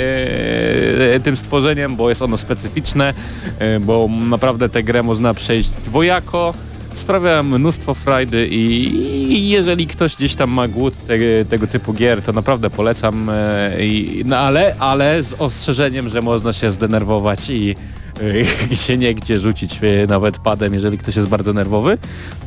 [1.16, 3.14] e, tym stworzeniem, bo jest ono specyficzne,
[3.60, 6.54] e, bo naprawdę tę grę można przejść dwojako.
[6.94, 11.18] Sprawia mnóstwo frajdy i, jeżeli ktoś gdzieś tam ma głód te,
[11.50, 13.32] tego typu gier, to naprawdę polecam,
[13.80, 17.76] i, no ale, ale z ostrzeżeniem, że można się zdenerwować i
[18.72, 21.98] gdzie nie gdzie rzucić e, nawet padem, jeżeli ktoś jest bardzo nerwowy.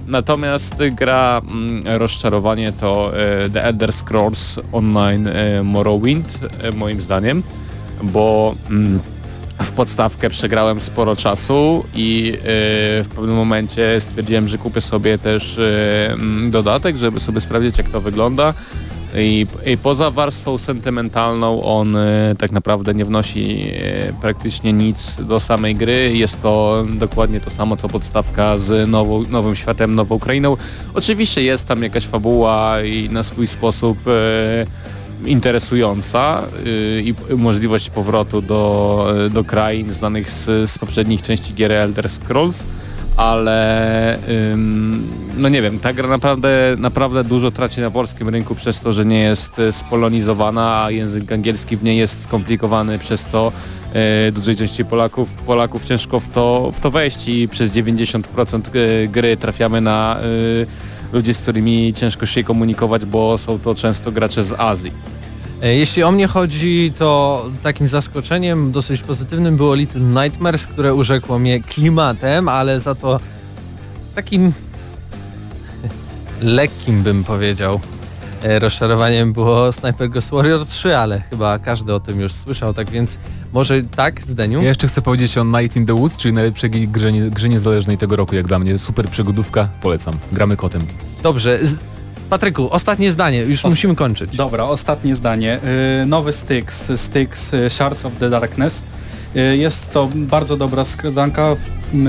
[0.06, 6.38] Natomiast gra mm, rozczarowanie to e, The Elder Scrolls Online e, Morrowind,
[6.76, 7.42] moim zdaniem,
[8.02, 9.00] bo mm,
[9.62, 12.38] w podstawkę przegrałem sporo czasu i
[13.04, 15.60] w pewnym momencie stwierdziłem, że kupię sobie też
[16.08, 18.54] mm, dodatek, żeby sobie sprawdzić jak to wygląda.
[19.14, 25.40] I, I poza warstwą sentymentalną on e, tak naprawdę nie wnosi e, praktycznie nic do
[25.40, 26.12] samej gry.
[26.14, 28.88] Jest to dokładnie to samo co podstawka z
[29.30, 30.56] nowym światem, nową krainą.
[30.94, 34.66] Oczywiście jest tam jakaś fabuła i na swój sposób e,
[35.26, 42.10] interesująca y, i możliwość powrotu do, do krain znanych z, z poprzednich części gier Elder
[42.10, 42.64] Scrolls,
[43.16, 44.18] ale
[44.52, 48.92] ym, no nie wiem, ta gra naprawdę, naprawdę dużo traci na polskim rynku przez to,
[48.92, 53.52] że nie jest e, spolonizowana, a język angielski w niej jest skomplikowany, przez co
[53.92, 59.08] e, dużej części Polaków, Polaków ciężko w to, w to wejść i przez 90% e,
[59.08, 64.44] gry trafiamy na e, ludzi, z którymi ciężko się komunikować, bo są to często gracze
[64.44, 65.11] z Azji.
[65.62, 71.38] E, Jeśli o mnie chodzi, to takim zaskoczeniem dosyć pozytywnym było Little Nightmares, które urzekło
[71.38, 73.20] mnie klimatem, ale za to
[74.14, 74.52] takim
[76.42, 77.80] lekkim bym powiedział.
[78.42, 82.90] E, Rozczarowaniem było Sniper Ghost Warrior 3, ale chyba każdy o tym już słyszał, tak
[82.90, 83.18] więc
[83.52, 84.62] może tak, Zdeniu?
[84.62, 88.16] Ja jeszcze chcę powiedzieć o Night in the Woods, czyli najlepszej grze, grze niezależnej tego
[88.16, 88.78] roku jak dla mnie.
[88.78, 90.14] Super przygodówka, polecam.
[90.32, 90.82] Gramy kotem.
[91.22, 91.58] Dobrze.
[92.32, 94.36] Patryku, ostatnie zdanie, już Os- musimy kończyć.
[94.36, 95.58] Dobra, ostatnie zdanie.
[96.02, 98.82] Y, Nowy Styx, Styx y, Shards of the Darkness.
[99.36, 101.56] Y, Jest to bardzo dobra skradanka,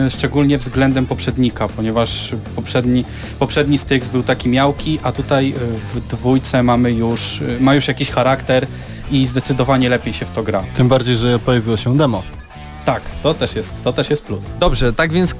[0.09, 3.05] szczególnie względem poprzednika, ponieważ poprzedni,
[3.39, 5.53] poprzedni Styx był taki miałki, a tutaj y,
[5.93, 8.67] w dwójce mamy już, y, ma już jakiś charakter
[9.11, 10.63] i zdecydowanie lepiej się w to gra.
[10.77, 12.23] Tym bardziej, że pojawiło się demo.
[12.85, 14.45] Tak, to też jest, to też jest plus.
[14.59, 15.35] Dobrze, tak więc y,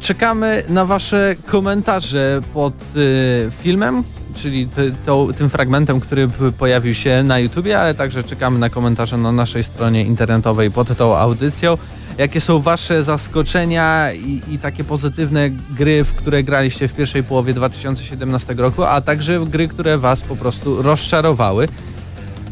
[0.00, 4.02] czekamy na wasze komentarze pod y, filmem,
[4.34, 6.28] czyli ty, to, tym fragmentem, który
[6.58, 11.16] pojawił się na YouTubie, ale także czekamy na komentarze na naszej stronie internetowej pod tą
[11.16, 11.78] audycją.
[12.18, 17.54] Jakie są wasze zaskoczenia i, i takie pozytywne gry, w które graliście w pierwszej połowie
[17.54, 21.68] 2017 roku, a także gry, które was po prostu rozczarowały.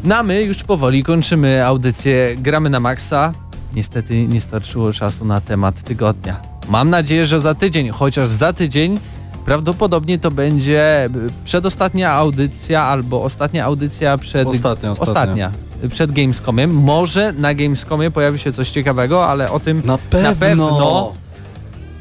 [0.03, 3.33] Na my już powoli kończymy audycję Gramy na Maxa.
[3.75, 6.41] Niestety nie starczyło czasu na temat tygodnia.
[6.69, 8.99] Mam nadzieję, że za tydzień, chociaż za tydzień
[9.45, 11.09] prawdopodobnie to będzie y,
[11.45, 14.47] przedostatnia audycja albo ostatnia audycja przed...
[14.47, 15.11] Ostatnia, ostatnia.
[15.11, 15.51] ostatnia.
[15.89, 16.71] Przed Gamescomiem.
[16.71, 19.81] Może na Gamescomie pojawi się coś ciekawego, ale o tym...
[19.85, 20.35] Na pewno!
[20.35, 21.13] pewno.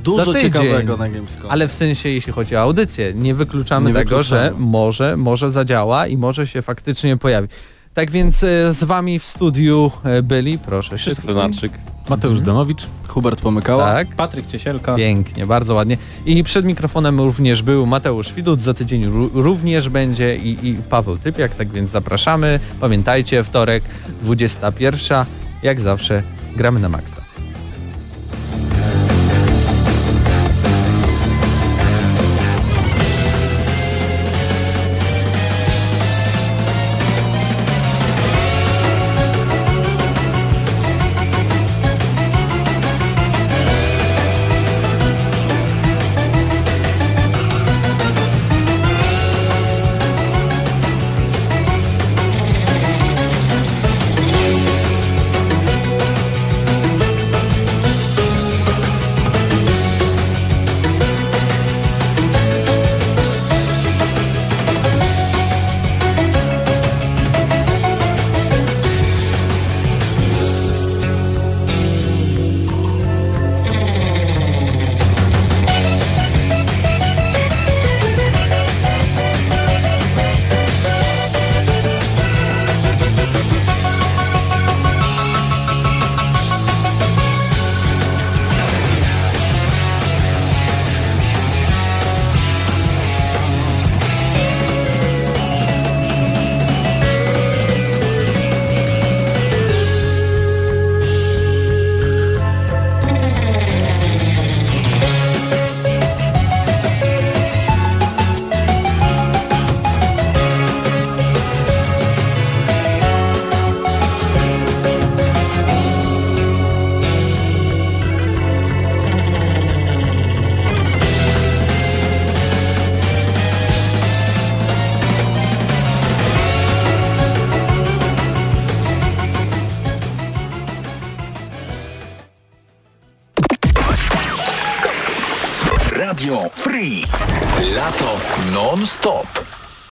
[0.04, 0.52] Dużo tydzień.
[0.52, 1.46] ciekawego na Gamescom.
[1.50, 4.42] Ale w sensie jeśli chodzi o audycję, nie wykluczamy Nie tego, wykluczamy.
[4.42, 7.48] że może, może zadziała i może się faktycznie pojawi.
[7.94, 11.24] Tak więc e, z wami w studiu e, byli, proszę się Krzysztof.
[11.24, 11.72] Lenarczyk.
[12.08, 12.46] Mateusz Mhm.
[12.46, 12.86] Danowicz.
[13.08, 13.84] Hubert pomykała.
[13.84, 14.94] Tak, Patryk Ciesielka.
[14.94, 15.96] pięknie, bardzo ładnie.
[16.26, 21.16] I przed mikrofonem również był Mateusz Widut, za tydzień ró- również będzie i, i Paweł
[21.18, 22.60] Typiak, tak więc zapraszamy.
[22.80, 23.84] Pamiętajcie, wtorek
[24.22, 25.24] 21,
[25.62, 26.22] jak zawsze
[26.56, 27.19] gramy na maksa.